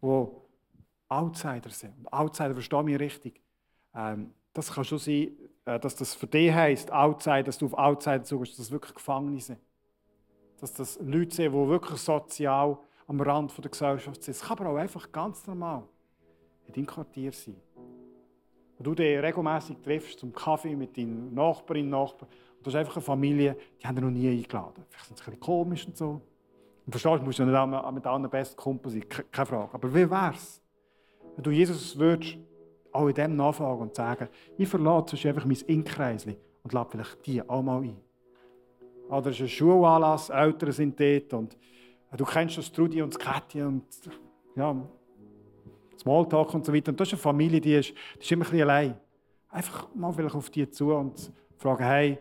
die 0.03 0.27
Outsider 1.09 1.71
sind. 1.71 1.99
Und 1.99 2.13
Outsider, 2.13 2.55
verstehe 2.55 2.83
mich 2.85 2.99
richtig. 2.99 3.41
Ähm, 3.95 4.33
das 4.53 4.73
kann 4.73 4.85
schon 4.85 4.99
sein, 4.99 5.31
äh, 5.65 5.81
dass 5.81 5.97
das 5.97 6.15
für 6.15 6.27
dich 6.27 6.53
heisst, 6.53 6.93
Outsider, 6.93 7.45
dass 7.45 7.59
du 7.59 7.67
auf 7.67 7.75
Outsider 7.75 8.23
zugehst, 8.23 8.53
dass 8.53 8.59
das 8.59 8.71
wirklich 8.71 8.95
Gefangene 8.95 9.41
sind. 9.41 9.59
Dass 10.61 10.73
das 10.73 10.99
Leute 11.01 11.35
sind, 11.35 11.53
die 11.53 11.69
wirklich 11.69 11.99
sozial 12.01 12.79
am 13.07 13.21
Rand 13.21 13.57
der 13.57 13.71
Gesellschaft 13.71 14.23
sind. 14.23 14.33
Es 14.33 14.43
kann 14.43 14.59
aber 14.59 14.71
auch 14.71 14.77
einfach 14.77 15.11
ganz 15.11 15.47
normal 15.47 15.83
in 16.67 16.75
deinem 16.75 16.87
Quartier 16.87 17.33
sein. 17.33 17.57
Wo 18.79 18.85
du 18.85 18.95
dich 18.95 19.21
regelmässig 19.21 19.77
triffst 19.83 20.21
zum 20.21 20.33
Kaffee 20.33 20.77
mit 20.77 20.97
deinen 20.97 21.35
Nachbarinnen 21.35 21.93
und 21.93 22.01
Nachbarn. 22.01 22.31
Und 22.59 22.67
du 22.67 22.71
hast 22.71 22.77
einfach 22.77 22.97
eine 22.97 23.03
Familie, 23.03 23.57
die 23.81 23.87
haben 23.87 23.97
dich 23.97 24.05
noch 24.05 24.11
nie 24.11 24.29
eingeladen. 24.29 24.85
Vielleicht 24.89 25.07
sind 25.07 25.19
sie 25.19 25.23
ein 25.23 25.25
bisschen 25.27 25.41
komisch 25.41 25.87
und 25.87 25.97
so. 25.97 26.21
Und 26.87 26.93
verstehst 26.93 27.21
du, 27.21 27.25
musst 27.25 27.39
du 27.39 27.45
nicht 27.45 27.93
mit 27.93 28.07
allen 28.07 28.31
besten 28.31 28.57
Kumpel 28.57 28.91
sein, 28.91 29.09
ke- 29.09 29.25
keine 29.31 29.47
Frage. 29.47 29.75
Aber 29.75 29.95
wie 29.95 30.09
wär's, 30.09 30.63
wenn 31.35 31.43
du 31.43 31.51
Jesus 31.51 31.99
würdest, 31.99 32.39
auch 32.93 33.09
in 33.09 33.15
dem 33.15 33.37
nachfragen 33.37 33.83
und 33.83 33.95
sagen, 33.95 34.29
ich 34.57 34.69
verlasse 34.69 35.17
sonst 35.17 35.27
einfach 35.27 35.45
mein 35.45 35.59
Inkreisli 35.67 36.39
und 36.63 36.73
lade 36.73 36.89
vielleicht 36.91 37.27
die 37.27 37.47
auch 37.49 37.63
mal 37.63 37.83
ein. 37.83 37.97
Oder 39.09 39.31
es 39.31 39.37
ist 39.37 39.43
ein 39.43 39.49
Schulanlass, 39.49 40.31
Eltern 40.31 40.73
sind 40.73 40.99
dort 40.99 41.33
und 41.35 41.57
du 42.17 42.25
kennst 42.25 42.59
das 42.59 42.73
Trudi 42.73 43.03
und 43.03 43.15
das 43.15 43.19
Käthi 43.21 43.63
und 43.63 43.85
ja, 44.57 44.75
Smalltalk 45.99 46.55
und 46.55 46.65
so 46.65 46.73
weiter. 46.73 46.91
Und 46.91 47.01
das 47.01 47.09
ist 47.09 47.15
eine 47.15 47.23
Familie, 47.23 47.61
die 47.61 47.75
ist, 47.75 47.93
die 48.17 48.21
ist 48.21 48.33
immer 48.33 48.45
ein 48.45 48.51
bisschen 48.51 48.69
allein. 48.69 49.01
Einfach 49.51 49.89
mal 49.95 50.13
vielleicht 50.13 50.35
auf 50.35 50.51
die 50.51 50.69
zu 50.71 50.95
und 50.95 51.33
fragen, 51.57 51.85
hey, 51.85 52.19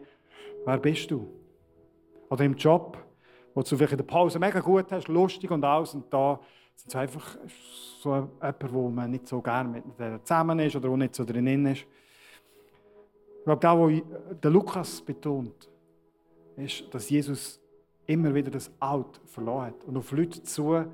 wer 0.65 0.77
bist 0.77 1.11
du? 1.11 1.27
Oder 2.29 2.45
im 2.45 2.55
Job, 2.55 2.97
wo 3.53 3.61
du 3.61 3.75
vielleicht 3.75 3.93
in 3.93 3.97
der 3.97 4.05
Pause 4.05 4.39
mega 4.39 4.59
gut 4.59 4.91
hast, 4.91 5.07
lustig 5.07 5.51
und 5.51 5.63
alles, 5.63 5.93
und 5.93 6.11
da 6.13 6.39
sind 6.75 6.91
sie 6.91 6.97
einfach 6.97 7.37
so 8.01 8.13
jemand, 8.15 8.73
wo 8.73 8.89
man 8.89 9.11
nicht 9.11 9.27
so 9.27 9.41
gerne 9.41 9.69
mit 9.69 9.83
zusammen 10.25 10.59
ist 10.59 10.75
oder 10.75 10.89
wo 10.89 10.97
nicht 10.97 11.15
so 11.15 11.25
drin 11.25 11.65
ist. 11.65 11.85
Ich 13.39 13.43
glaube, 13.43 13.61
da, 13.61 13.77
wo 13.77 13.89
der 13.89 14.51
Lukas 14.51 15.01
betont, 15.01 15.69
ist, 16.57 16.93
dass 16.93 17.09
Jesus 17.09 17.61
immer 18.05 18.33
wieder 18.33 18.51
das 18.51 18.71
Alt 18.79 19.21
verloren 19.25 19.67
hat 19.67 19.83
und 19.85 19.97
auf 19.97 20.11
Leute 20.11 20.41
zu, 20.43 20.85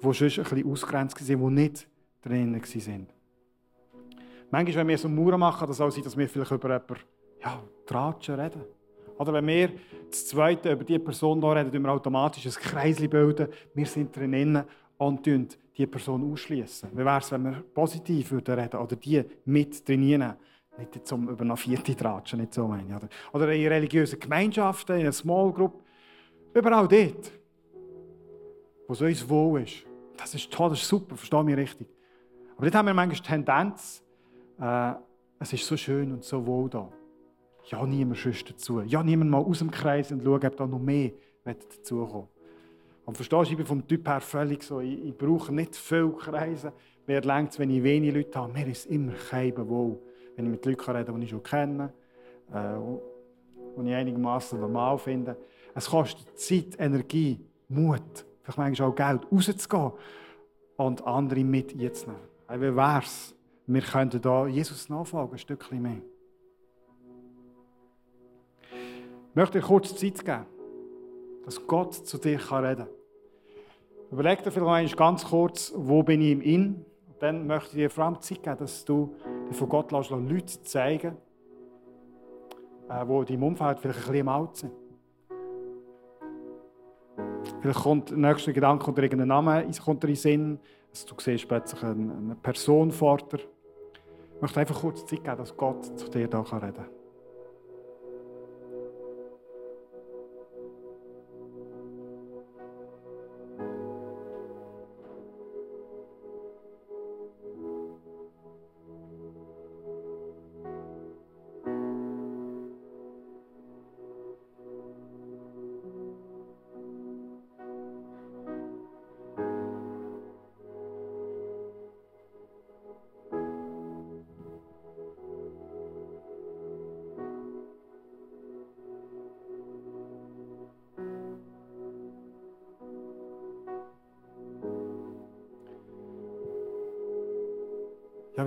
die 0.00 0.12
sonst 0.12 0.38
ein 0.38 0.44
bisschen 0.44 0.70
ausgrenzt 0.70 1.28
waren, 1.28 1.54
die 1.56 1.62
nicht 1.62 1.88
drinnen 2.24 2.60
waren. 2.60 3.06
Manchmal, 4.50 4.76
wenn 4.76 4.88
wir 4.88 4.98
so 4.98 5.08
Mauern 5.08 5.40
machen, 5.40 5.66
das 5.66 5.80
auch 5.80 5.90
sein, 5.90 6.04
dass 6.04 6.16
wir 6.16 6.28
vielleicht 6.28 6.50
über 6.50 6.68
jemanden, 6.68 6.96
ja, 7.42 7.62
Tratschen 7.86 8.38
reden. 8.38 8.62
Oder 9.18 9.32
wenn 9.32 9.46
wir 9.46 9.70
das 10.10 10.26
Zweite 10.26 10.72
über 10.72 10.84
die 10.84 10.98
Person 10.98 11.40
da 11.40 11.52
reden, 11.52 11.72
wir 11.82 11.92
automatisch 11.92 12.46
ein 12.46 12.52
Kreisli 12.52 13.08
bilden. 13.08 13.48
Wir 13.74 13.86
sind 13.86 14.14
drinnen 14.14 14.64
und 14.98 15.26
die 15.26 15.86
Person 15.86 16.32
ausschließen. 16.32 16.90
Wie 16.92 17.04
wäre 17.04 17.18
es, 17.18 17.30
wenn 17.32 17.44
wir 17.44 17.64
positiv 17.74 18.30
würden 18.32 18.58
reden 18.58 18.80
oder 18.80 18.96
die 18.96 19.22
mit 19.44 19.84
trainieren? 19.84 20.34
Nicht 20.78 21.12
um 21.12 21.28
über 21.28 21.44
eine 21.44 21.56
vierte 21.56 21.94
Tratschen, 21.94 22.40
nicht 22.40 22.54
so 22.54 22.66
meine. 22.66 22.96
Oder, 22.96 23.08
oder 23.32 23.52
in 23.52 23.68
religiösen 23.68 24.18
Gemeinschaften, 24.18 24.96
in 24.96 25.02
einer 25.02 25.12
Small 25.12 25.52
Group. 25.52 25.84
Überall 26.52 26.88
dort, 26.88 27.32
wo 28.88 28.92
es 28.92 29.00
uns 29.00 29.28
wohl 29.28 29.62
ist. 29.62 29.84
Das 30.16 30.34
ist 30.34 30.50
toll, 30.52 30.70
das 30.70 30.80
ist 30.80 30.88
super, 30.88 31.16
verstehe 31.16 31.44
mich 31.44 31.56
richtig. 31.56 31.93
Aber 32.56 32.66
dort 32.66 32.74
haben 32.74 32.86
wir 32.86 32.94
manchmal 32.94 33.16
die 33.16 33.22
Tendenz, 33.22 34.02
äh, 34.60 34.92
es 35.38 35.52
ist 35.52 35.66
so 35.66 35.76
schön 35.76 36.12
und 36.12 36.24
so 36.24 36.46
wohl 36.46 36.70
da. 36.70 36.88
Ja, 37.66 37.84
niemand 37.86 38.18
schüsst 38.18 38.48
dazu. 38.48 38.80
Ja, 38.82 39.02
niemand 39.02 39.30
mal 39.30 39.38
aus 39.38 39.58
dem 39.58 39.70
Kreis 39.70 40.12
und 40.12 40.22
schaut, 40.22 40.44
ob 40.44 40.56
da 40.56 40.66
noch 40.66 40.78
mehr 40.78 41.12
dazukommen 41.44 42.28
Und 43.06 43.16
verstehst 43.16 43.48
du, 43.48 43.50
ich 43.50 43.56
bin 43.56 43.66
vom 43.66 43.86
Typ 43.86 44.06
her 44.06 44.20
völlig 44.20 44.62
so, 44.62 44.80
ich, 44.80 45.04
ich 45.04 45.16
brauche 45.16 45.52
nicht 45.52 45.74
viele 45.74 46.10
Kreise. 46.12 46.72
Mir 47.06 47.20
längt 47.22 47.50
es, 47.50 47.58
wenn 47.58 47.70
ich 47.70 47.82
wenig 47.82 48.14
Leute 48.14 48.38
habe. 48.38 48.52
Mir 48.52 48.66
ist 48.66 48.86
immer 48.86 49.12
kein 49.30 49.56
wohl, 49.68 49.98
wenn 50.36 50.46
ich 50.46 50.50
mit 50.52 50.64
Leuten 50.64 50.90
rede, 50.90 51.12
die 51.12 51.24
ich 51.24 51.30
schon 51.30 51.42
kenne, 51.42 51.92
äh, 52.52 52.76
die 53.78 53.88
ich 53.88 53.94
einigermaßen 53.94 54.60
normal 54.60 54.98
finde. 54.98 55.36
Es 55.74 55.90
kostet 55.90 56.38
Zeit, 56.38 56.76
Energie, 56.78 57.40
Mut, 57.68 58.24
vielleicht 58.42 58.58
manchmal 58.58 58.90
auch 58.90 58.94
Geld, 58.94 59.26
rauszugehen 59.32 59.92
und 60.76 61.06
andere 61.06 61.44
mit 61.44 61.72
einzunehmen. 61.72 62.33
Hey, 62.46 62.60
Wie 62.60 62.76
wäre 62.76 63.00
es? 63.02 63.34
Wir 63.66 63.80
könnten 63.80 64.20
da 64.20 64.46
Jesus 64.46 64.90
nachfolgen, 64.90 65.32
ein 65.32 65.38
Stückchen 65.38 65.80
mehr. 65.80 66.02
Ich 68.70 69.34
möchte 69.34 69.58
dir 69.58 69.66
kurz 69.66 69.96
Zeit 69.96 70.22
geben, 70.22 70.44
dass 71.46 71.66
Gott 71.66 71.94
zu 71.94 72.18
dir 72.18 72.38
reden 72.38 72.76
kann. 72.76 72.88
Überleg 74.10 74.42
dir 74.42 74.50
vielleicht 74.50 74.94
ganz 74.94 75.24
kurz, 75.24 75.72
wo 75.74 76.02
bin 76.02 76.20
ich 76.20 76.32
im 76.32 76.42
In? 76.42 76.84
Und 77.06 77.22
dann 77.22 77.46
möchte 77.46 77.70
ich 77.70 77.76
dir 77.76 77.90
vor 77.90 78.04
allem 78.04 78.20
Zeit 78.20 78.42
geben, 78.42 78.58
dass 78.58 78.84
du 78.84 79.16
dir 79.48 79.54
von 79.54 79.68
Gott 79.70 79.90
lässt, 79.90 80.10
Leute 80.10 80.62
zeigen, 80.64 81.16
äh, 82.90 83.00
in 83.00 83.24
deinem 83.24 83.42
Umfeld 83.42 83.80
vielleicht 83.80 84.00
ein 84.00 84.02
bisschen 84.02 84.14
im 84.16 84.28
Alt 84.28 84.56
sind. 84.56 84.72
Vielleicht 87.62 87.80
kommt 87.80 88.10
der 88.10 88.18
nächste 88.18 88.52
Gedanke 88.52 88.90
oder 88.90 89.02
irgendein 89.02 89.28
Name 89.28 89.70
kommt 89.82 90.04
in 90.04 90.08
den 90.08 90.16
Sinn, 90.16 90.60
dass 90.94 91.04
du 91.06 91.16
siehst 91.18 91.48
plötzlich 91.48 91.82
eine, 91.82 92.14
eine 92.14 92.34
Person 92.36 92.92
vor 92.92 93.18
dir. 93.18 93.40
Ich 94.36 94.40
möchte 94.40 94.60
einfach 94.60 94.80
kurz 94.80 95.04
Zeit 95.04 95.24
geben, 95.24 95.36
dass 95.36 95.56
Gott 95.56 95.98
zu 95.98 96.08
dir 96.08 96.28
da 96.28 96.40
reden 96.40 96.74
kann. 96.74 97.03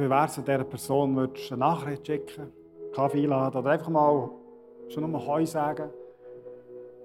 Wie 0.08 0.12
wäre 0.12 0.26
es, 0.26 0.38
wenn 0.38 0.46
dieser 0.46 0.64
Person 0.64 1.16
würdest 1.18 1.52
eine 1.52 1.60
Nachricht 1.60 2.08
schicken, 2.08 2.52
Kaffee 2.94 3.24
einladen 3.24 3.60
oder 3.60 3.72
einfach 3.72 3.90
mal 3.90 4.30
schon 4.88 5.12
nur 5.12 5.28
Heu 5.28 5.46
sagen? 5.46 5.90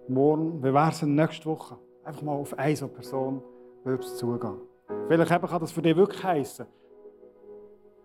Morgen, 0.07 0.63
wie 0.63 0.73
wäre 0.73 0.91
es 0.91 1.03
nächste 1.03 1.47
Woche? 1.47 1.77
Einfach 2.05 2.23
mal 2.23 2.33
auf 2.33 2.57
eine 2.57 2.77
so 2.77 2.87
Person 2.87 3.43
würdest 3.83 4.19
zugehen. 4.19 4.61
Vielleicht 5.09 5.33
eben 5.33 5.47
kann 5.49 5.61
das 5.61 5.73
für 5.73 5.83
dich 5.83 5.97
wirklich 5.97 6.23
heissen, 6.23 6.67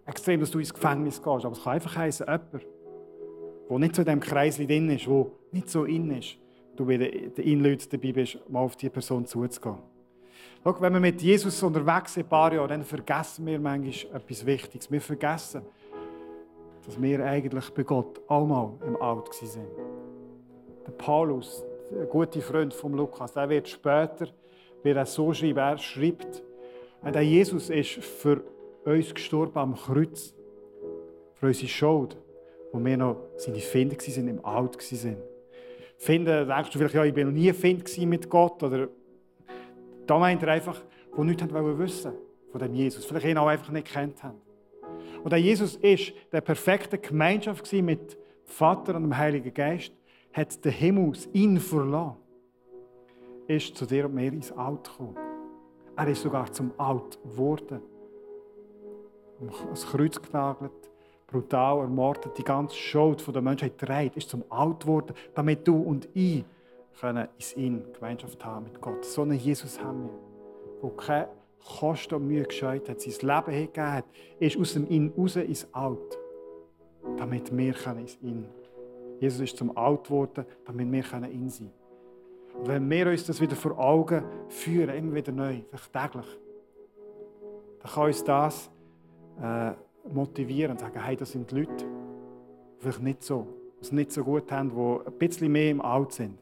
extrem, 0.07 0.39
dass 0.39 0.49
du 0.49 0.57
ins 0.57 0.73
Gefängnis 0.73 1.21
gehst, 1.21 1.45
aber 1.45 1.55
es 1.55 1.63
kann 1.63 1.73
einfach 1.73 1.95
heissen, 1.95 2.25
jemand, 2.27 2.65
der 3.69 3.79
nicht 3.79 3.95
so 3.95 4.01
in 4.01 4.05
diesem 4.05 4.19
Kreis 4.19 4.57
drin 4.57 4.89
ist, 4.89 5.05
der 5.05 5.25
nicht 5.51 5.69
so 5.69 5.83
in 5.83 6.09
ist, 6.11 6.37
du 6.75 6.85
bei 6.87 6.97
den 6.97 7.33
Inleuten 7.35 7.87
dabei 7.91 8.13
bist, 8.13 8.39
mal 8.49 8.61
auf 8.61 8.75
diese 8.75 8.91
Person 8.91 9.27
zuzugehen. 9.27 9.77
Schau, 10.67 10.81
wenn 10.81 10.91
wir 10.91 10.99
mit 10.99 11.21
Jesus 11.21 11.63
unterwegs 11.63 12.15
sind, 12.15 12.25
ein 12.25 12.29
paar 12.29 12.51
Jahre, 12.51 12.67
dann 12.67 12.83
vergessen 12.83 13.45
wir 13.45 13.57
manchmal 13.57 14.17
etwas 14.17 14.45
Wichtiges. 14.45 14.91
Wir 14.91 14.99
vergessen, 14.99 15.61
dass 16.85 17.01
wir 17.01 17.25
eigentlich 17.25 17.69
bei 17.69 17.83
Gott 17.83 18.19
einmal 18.27 18.71
im 18.85 19.01
Alt 19.01 19.29
waren. 19.29 19.67
Der 20.85 20.91
Paulus, 20.91 21.63
der 21.89 22.05
gute 22.07 22.41
Freund 22.41 22.73
von 22.73 22.91
Lukas, 22.91 23.31
der 23.31 23.47
wird 23.47 23.69
später 23.69 24.27
wird 24.83 24.97
er 24.97 25.05
so 25.05 25.33
schreiben. 25.33 25.57
Er 25.57 25.77
schreibt, 25.77 26.43
der 27.01 27.21
Jesus 27.21 27.69
ist 27.69 28.03
für 28.03 28.43
uns 28.83 29.13
gestorben 29.13 29.59
am 29.59 29.73
Kreuz, 29.73 30.33
für 31.35 31.45
unsere 31.45 31.69
Schuld, 31.69 32.17
wo 32.73 32.83
wir 32.83 32.97
noch 32.97 33.15
seine 33.37 33.59
Finder 33.59 33.95
waren, 33.95 34.27
im 34.27 34.43
Alt 34.45 34.77
waren. 34.77 35.17
Finden, 35.95 36.45
denkst 36.45 36.71
du 36.71 36.77
vielleicht, 36.77 36.93
ja, 36.93 37.05
ich 37.05 37.13
bin 37.13 37.27
noch 37.27 37.33
nie 37.33 37.53
Find 37.53 37.97
mit 37.99 38.29
Gott 38.29 38.61
oder 38.63 38.89
da 40.07 40.17
meint 40.17 40.41
er 40.43 40.49
einfach, 40.49 40.81
die 41.15 41.21
nichts 41.21 41.43
haben 41.43 41.79
wissen 41.79 42.13
von 42.51 42.59
dem 42.61 42.73
Jesus. 42.73 43.05
Vielleicht 43.05 43.27
ihn 43.27 43.37
auch 43.37 43.47
einfach 43.47 43.71
nicht 43.71 43.87
kennt 43.87 44.23
haben. 44.23 44.41
Und 45.23 45.31
der 45.31 45.39
Jesus 45.39 45.75
ist 45.77 46.13
der 46.31 46.41
perfekte 46.41 46.97
Gemeinschaft 46.97 47.71
mit 47.73 48.17
Vater 48.45 48.95
und 48.95 49.03
dem 49.03 49.17
Heiligen 49.17 49.53
Geist, 49.53 49.93
hat 50.31 50.63
den 50.63 50.71
Himmel 50.71 51.13
ihn 51.33 51.59
verlassen, 51.59 52.17
ist 53.47 53.75
zu 53.75 53.85
dir 53.85 54.05
und 54.05 54.15
mir 54.15 54.31
ins 54.31 54.51
Alt 54.51 54.85
gekommen. 54.85 55.17
Er 55.95 56.07
ist 56.07 56.21
sogar 56.21 56.51
zum 56.51 56.71
Alt 56.77 57.19
geworden. 57.23 57.81
Ans 59.39 59.85
Kreuz 59.85 60.21
genagelt, 60.21 60.71
brutal 61.27 61.79
ermordet, 61.79 62.37
die 62.37 62.43
ganze 62.43 62.75
Schuld 62.75 63.23
der 63.27 63.41
Menschheit 63.41 63.77
trägt, 63.77 64.15
ist 64.15 64.29
zum 64.29 64.43
Alt 64.49 64.81
geworden, 64.81 65.13
damit 65.33 65.67
du 65.67 65.81
und 65.81 66.07
ich 66.13 66.45
können 66.99 67.27
in 67.55 67.63
ihn 67.63 67.93
Gemeinschaft 67.93 68.43
haben 68.43 68.65
mit 68.65 68.81
Gott. 68.81 69.05
So 69.05 69.21
einen 69.21 69.37
Jesus 69.37 69.81
haben 69.81 70.09
wir, 70.09 70.89
der 70.89 70.97
keine 70.97 71.27
Kosten 71.79 72.15
und 72.15 72.27
Mühe 72.27 72.43
gescheut 72.43 72.87
hat, 72.89 73.01
sein 73.01 73.13
Leben 73.13 73.51
hingegeben 73.51 73.91
hat, 73.91 74.05
ist 74.39 74.57
aus 74.57 74.73
dem 74.73 74.87
In 74.87 75.11
raus 75.17 75.35
ins 75.35 75.67
Alt, 75.73 76.17
damit 77.17 77.55
wir 77.55 77.73
können 77.73 77.99
ins 77.99 78.15
In. 78.21 78.45
Jesus 79.19 79.41
ist 79.41 79.57
zum 79.57 79.75
Alt 79.75 80.05
geworden, 80.05 80.45
damit 80.65 80.91
wir 80.91 81.03
können 81.03 81.31
in 81.31 81.49
sein. 81.49 81.71
Und 82.57 82.67
wenn 82.67 82.89
wir 82.89 83.07
uns 83.07 83.25
das 83.25 83.41
wieder 83.41 83.55
vor 83.55 83.77
Augen 83.77 84.23
führen, 84.47 84.95
immer 84.95 85.15
wieder 85.15 85.31
neu, 85.31 85.61
vielleicht 85.69 85.93
täglich, 85.93 86.25
dann 87.81 87.91
kann 87.91 88.05
uns 88.05 88.23
das 88.23 88.71
äh, 89.41 89.71
motivieren 90.11 90.71
und 90.71 90.79
sagen, 90.79 91.03
hey, 91.03 91.15
das 91.15 91.31
sind 91.31 91.49
die 91.51 91.59
Leute, 91.59 91.85
vielleicht 92.79 93.01
nicht 93.01 93.23
so, 93.23 93.47
die 93.77 93.81
es 93.81 93.91
nicht 93.91 94.11
so 94.11 94.23
gut 94.23 94.51
haben, 94.51 94.69
die 94.69 95.07
ein 95.07 95.17
bisschen 95.17 95.51
mehr 95.51 95.71
im 95.71 95.81
Alt 95.81 96.13
sind. 96.13 96.37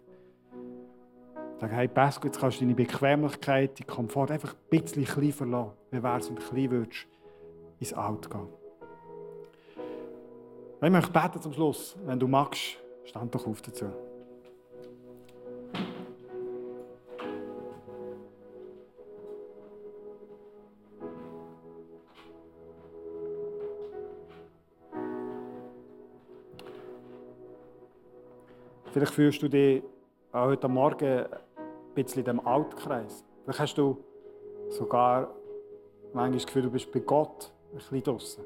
Sagen, 1.57 1.73
hey 1.73 1.87
Pascal, 1.87 2.27
jetzt 2.27 2.39
kannst 2.39 2.59
du 2.59 2.65
deine 2.65 2.75
Bequemlichkeit, 2.75 3.79
deinen 3.79 3.87
Komfort 3.87 4.29
einfach 4.29 4.53
ein 4.53 4.69
bisschen 4.69 5.05
klein 5.05 5.31
verlassen. 5.31 5.71
Wie 5.89 6.03
wäre 6.03 6.17
es, 6.17 6.27
wenn 6.27 6.35
du 6.35 6.41
klein 6.41 6.71
würdest 6.71 7.07
ins 7.79 7.93
Alt 7.93 8.29
gehen? 8.29 8.47
Ich 10.81 10.89
möchte 10.89 11.11
beten 11.11 11.41
zum 11.41 11.53
Schluss. 11.53 11.95
Wenn 12.05 12.19
du 12.19 12.27
magst, 12.27 12.77
stand 13.05 13.33
doch 13.33 13.47
auf 13.47 13.61
dazu. 13.61 13.85
Vielleicht 28.91 29.13
fühlst 29.13 29.41
du 29.41 29.47
dich 29.47 29.83
auch 30.35 30.47
heute 30.47 30.67
Morgen 30.67 31.05
ein 31.05 31.27
bisschen 31.93 32.19
in 32.19 32.25
diesem 32.25 32.45
Altkreis. 32.45 33.23
Vielleicht 33.43 33.59
hast 33.59 33.77
du 33.77 34.03
sogar 34.69 35.33
manchmal 36.13 36.33
das 36.33 36.45
Gefühl, 36.45 36.63
du 36.63 36.71
bist 36.71 36.91
bei 36.91 36.99
Gott 36.99 37.53
ein 37.71 37.77
bisschen 37.77 38.03
draussen. 38.03 38.43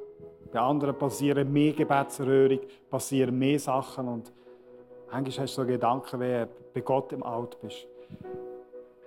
Bei 0.51 0.59
anderen 0.59 0.95
passieren 0.95 1.51
mehr 1.51 1.73
Gebetserhörung, 1.73 2.59
passieren 2.89 3.37
mehr 3.37 3.57
Sachen 3.59 4.07
und 4.07 4.31
manchmal 5.11 5.45
hast 5.45 5.57
du 5.57 5.61
so 5.61 5.67
Gedanken, 5.67 6.19
wie 6.19 6.45
du 6.45 6.49
bei 6.75 6.81
Gott 6.81 7.11
im 7.11 7.23
Alt 7.23 7.59
bist. 7.59 7.87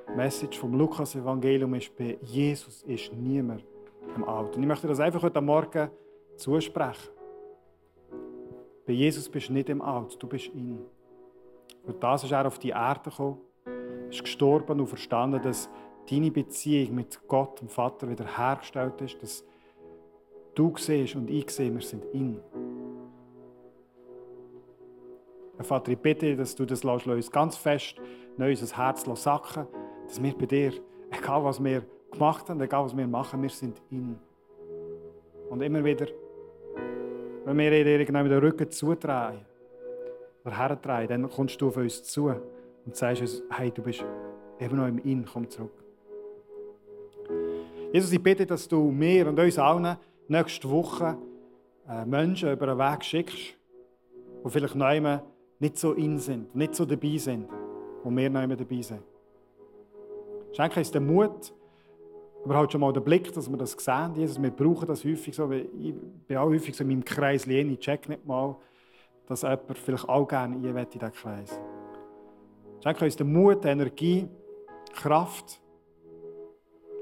Die 0.09 0.17
Message 0.17 0.59
vom 0.59 0.75
Lukas-Evangelium 0.75 1.75
ist, 1.75 1.97
bei 1.97 2.19
Jesus 2.21 2.83
ist 2.83 3.13
niemand 3.13 3.65
im 4.17 4.25
Alt. 4.25 4.57
Und 4.57 4.63
ich 4.63 4.69
möchte 4.69 4.89
das 4.89 4.99
einfach 4.99 5.23
heute 5.23 5.41
Morgen 5.41 5.89
zusprechen. 6.37 7.11
Bei 8.85 8.93
Jesus 8.93 9.29
bist 9.29 9.49
du 9.49 9.53
nicht 9.53 9.69
im 9.69 9.81
Alt, 9.81 10.21
du 10.21 10.27
bist 10.27 10.49
in. 10.49 10.85
Für 11.85 11.93
das 11.93 12.25
ist 12.25 12.33
er 12.33 12.47
auf 12.47 12.59
die 12.59 12.71
Erde 12.71 13.11
gekommen, 13.11 13.39
ist 14.09 14.23
gestorben 14.23 14.81
und 14.81 14.87
verstanden, 14.87 15.43
dass 15.43 15.69
deine 16.09 16.31
Beziehung 16.31 16.95
mit 16.95 17.21
Gott, 17.27 17.61
dem 17.61 17.69
Vater, 17.69 18.09
wieder 18.09 18.25
hergestellt 18.37 19.01
ist, 19.01 19.23
dass 19.23 19.45
du 20.55 20.73
siehst 20.77 21.17
und 21.17 21.29
ich 21.29 21.51
sehe, 21.51 21.73
wir 21.73 21.81
sind 21.81 22.05
in. 22.13 22.41
Herr 25.57 25.65
Vater, 25.65 25.93
ich 25.93 25.99
bitte 25.99 26.37
dass 26.37 26.55
du 26.55 26.65
das 26.65 26.85
lässt, 26.85 27.07
uns 27.07 27.31
ganz 27.31 27.57
fest 27.57 27.97
neu 28.37 28.51
unser 28.51 28.77
Herz 28.77 29.05
sacken 29.21 29.67
dass 30.07 30.23
wir 30.23 30.35
bei 30.35 30.47
dir, 30.47 30.73
egal 31.11 31.45
was 31.45 31.63
wir 31.63 31.83
gemacht 32.11 32.49
haben, 32.49 32.61
egal 32.61 32.85
was 32.85 32.97
wir 32.97 33.07
machen, 33.07 33.43
wir 33.43 33.51
sind 33.51 33.81
in. 33.91 34.19
Und 35.49 35.63
immer 35.63 35.85
wieder, 35.85 36.07
wenn 37.45 37.59
wir 37.59 37.73
irgendwann 37.73 38.29
den 38.29 38.39
Rücken 38.39 38.71
zudrehen 38.71 39.52
oder 40.45 40.57
herdrehen, 40.57 41.09
dann 41.09 41.31
kommst 41.31 41.61
du 41.61 41.69
auf 41.69 41.77
uns 41.77 42.03
zu 42.03 42.33
und 42.85 42.97
sagst 42.97 43.23
uns, 43.23 43.43
hey, 43.51 43.71
du 43.71 43.83
bist 43.83 44.05
eben 44.59 44.77
noch 44.77 44.87
im 44.87 44.99
In, 44.99 45.25
komm 45.25 45.49
zurück. 45.49 45.73
Jesus, 47.93 48.13
ich 48.13 48.23
bitte, 48.23 48.47
dass 48.47 48.67
du 48.67 48.91
mir 48.91 49.29
und 49.29 49.39
uns 49.39 49.59
allen 49.59 49.97
nächste 50.29 50.69
Woche 50.71 51.17
äh, 51.89 52.05
Menschen 52.07 52.53
über 52.53 52.67
den 52.67 52.79
Weg 52.79 53.05
schickst, 53.05 53.57
die 54.45 54.51
vielleicht 54.51 54.75
neu 54.75 55.19
nicht 55.59 55.79
so 55.79 55.93
in 55.93 56.19
sind, 56.19 56.55
nicht 56.55 56.75
so 56.75 56.85
dabei 56.85 57.17
sind, 57.19 57.49
wo 58.03 58.11
wir 58.11 58.31
neu 58.31 58.47
dabei 58.47 58.83
sind. 58.83 59.03
Schenke 60.53 60.81
uns 60.81 60.91
den 60.91 61.07
Mut, 61.07 61.53
aber 62.45 62.57
halt 62.57 62.73
schon 62.73 62.81
mal 62.81 62.93
den 62.93 63.05
Blick, 63.05 63.33
dass 63.33 63.49
wir 63.49 63.57
das 63.57 63.73
sehen. 63.73 64.15
Jesus, 64.17 64.43
wir 64.43 64.51
brauchen 64.51 64.87
das 64.87 65.05
häufig 65.05 65.35
so. 65.35 65.51
Ich 65.51 65.95
bin 66.27 66.37
auch 66.37 66.49
häufig 66.49 66.75
so 66.75 66.83
in 66.83 66.89
meinem 66.89 67.05
Kreis 67.05 67.47
ich 67.47 67.79
check 67.79 68.09
nicht 68.09 68.27
mal, 68.27 68.57
dass 69.27 69.43
jemand 69.43 69.79
vielleicht 69.79 70.09
auch 70.09 70.27
gerne 70.27 70.57
in 70.57 70.63
diesen 70.63 71.13
Kreis 71.13 71.61
Schenke 72.83 73.05
uns 73.05 73.15
den 73.15 73.33
Mut, 73.33 73.65
Energie, 73.65 74.29
Kraft, 74.93 75.61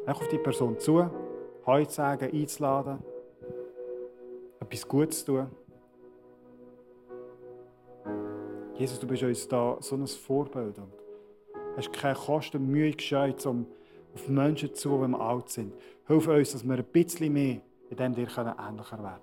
einfach 0.05 0.21
auf 0.21 0.29
die 0.29 0.37
Person 0.37 0.79
zu, 0.79 1.11
heute 1.65 1.91
sagen, 1.91 2.31
einzuladen, 2.31 2.99
etwas 4.61 4.87
Gutes 4.87 5.25
zu 5.25 5.33
tun. 5.33 5.51
Jesus, 8.75 9.01
du 9.01 9.07
bist 9.07 9.23
uns 9.23 9.49
da 9.49 9.79
so 9.81 9.97
ein 9.97 10.07
Vorbild 10.07 10.79
und 10.79 10.93
hast 11.77 11.93
keine 11.95 12.15
Kosten 12.15 12.59
und 12.59 12.69
Mühe 12.69 12.93
gescheut, 12.93 13.45
um 13.47 13.67
auf 14.15 14.29
Menschen 14.29 14.75
zu, 14.75 15.07
die 15.07 15.15
alt 15.15 15.49
sind. 15.49 15.73
Hilf 16.07 16.29
uns, 16.29 16.53
dass 16.53 16.65
wir 16.65 16.77
ein 16.77 16.85
bisschen 16.85 17.33
mehr 17.33 17.61
in 17.89 17.97
dem 17.97 18.15
dir 18.15 18.23
ähnlicher 18.23 18.47
werden 18.47 18.85
können. 18.85 19.21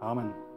Amen. 0.00 0.47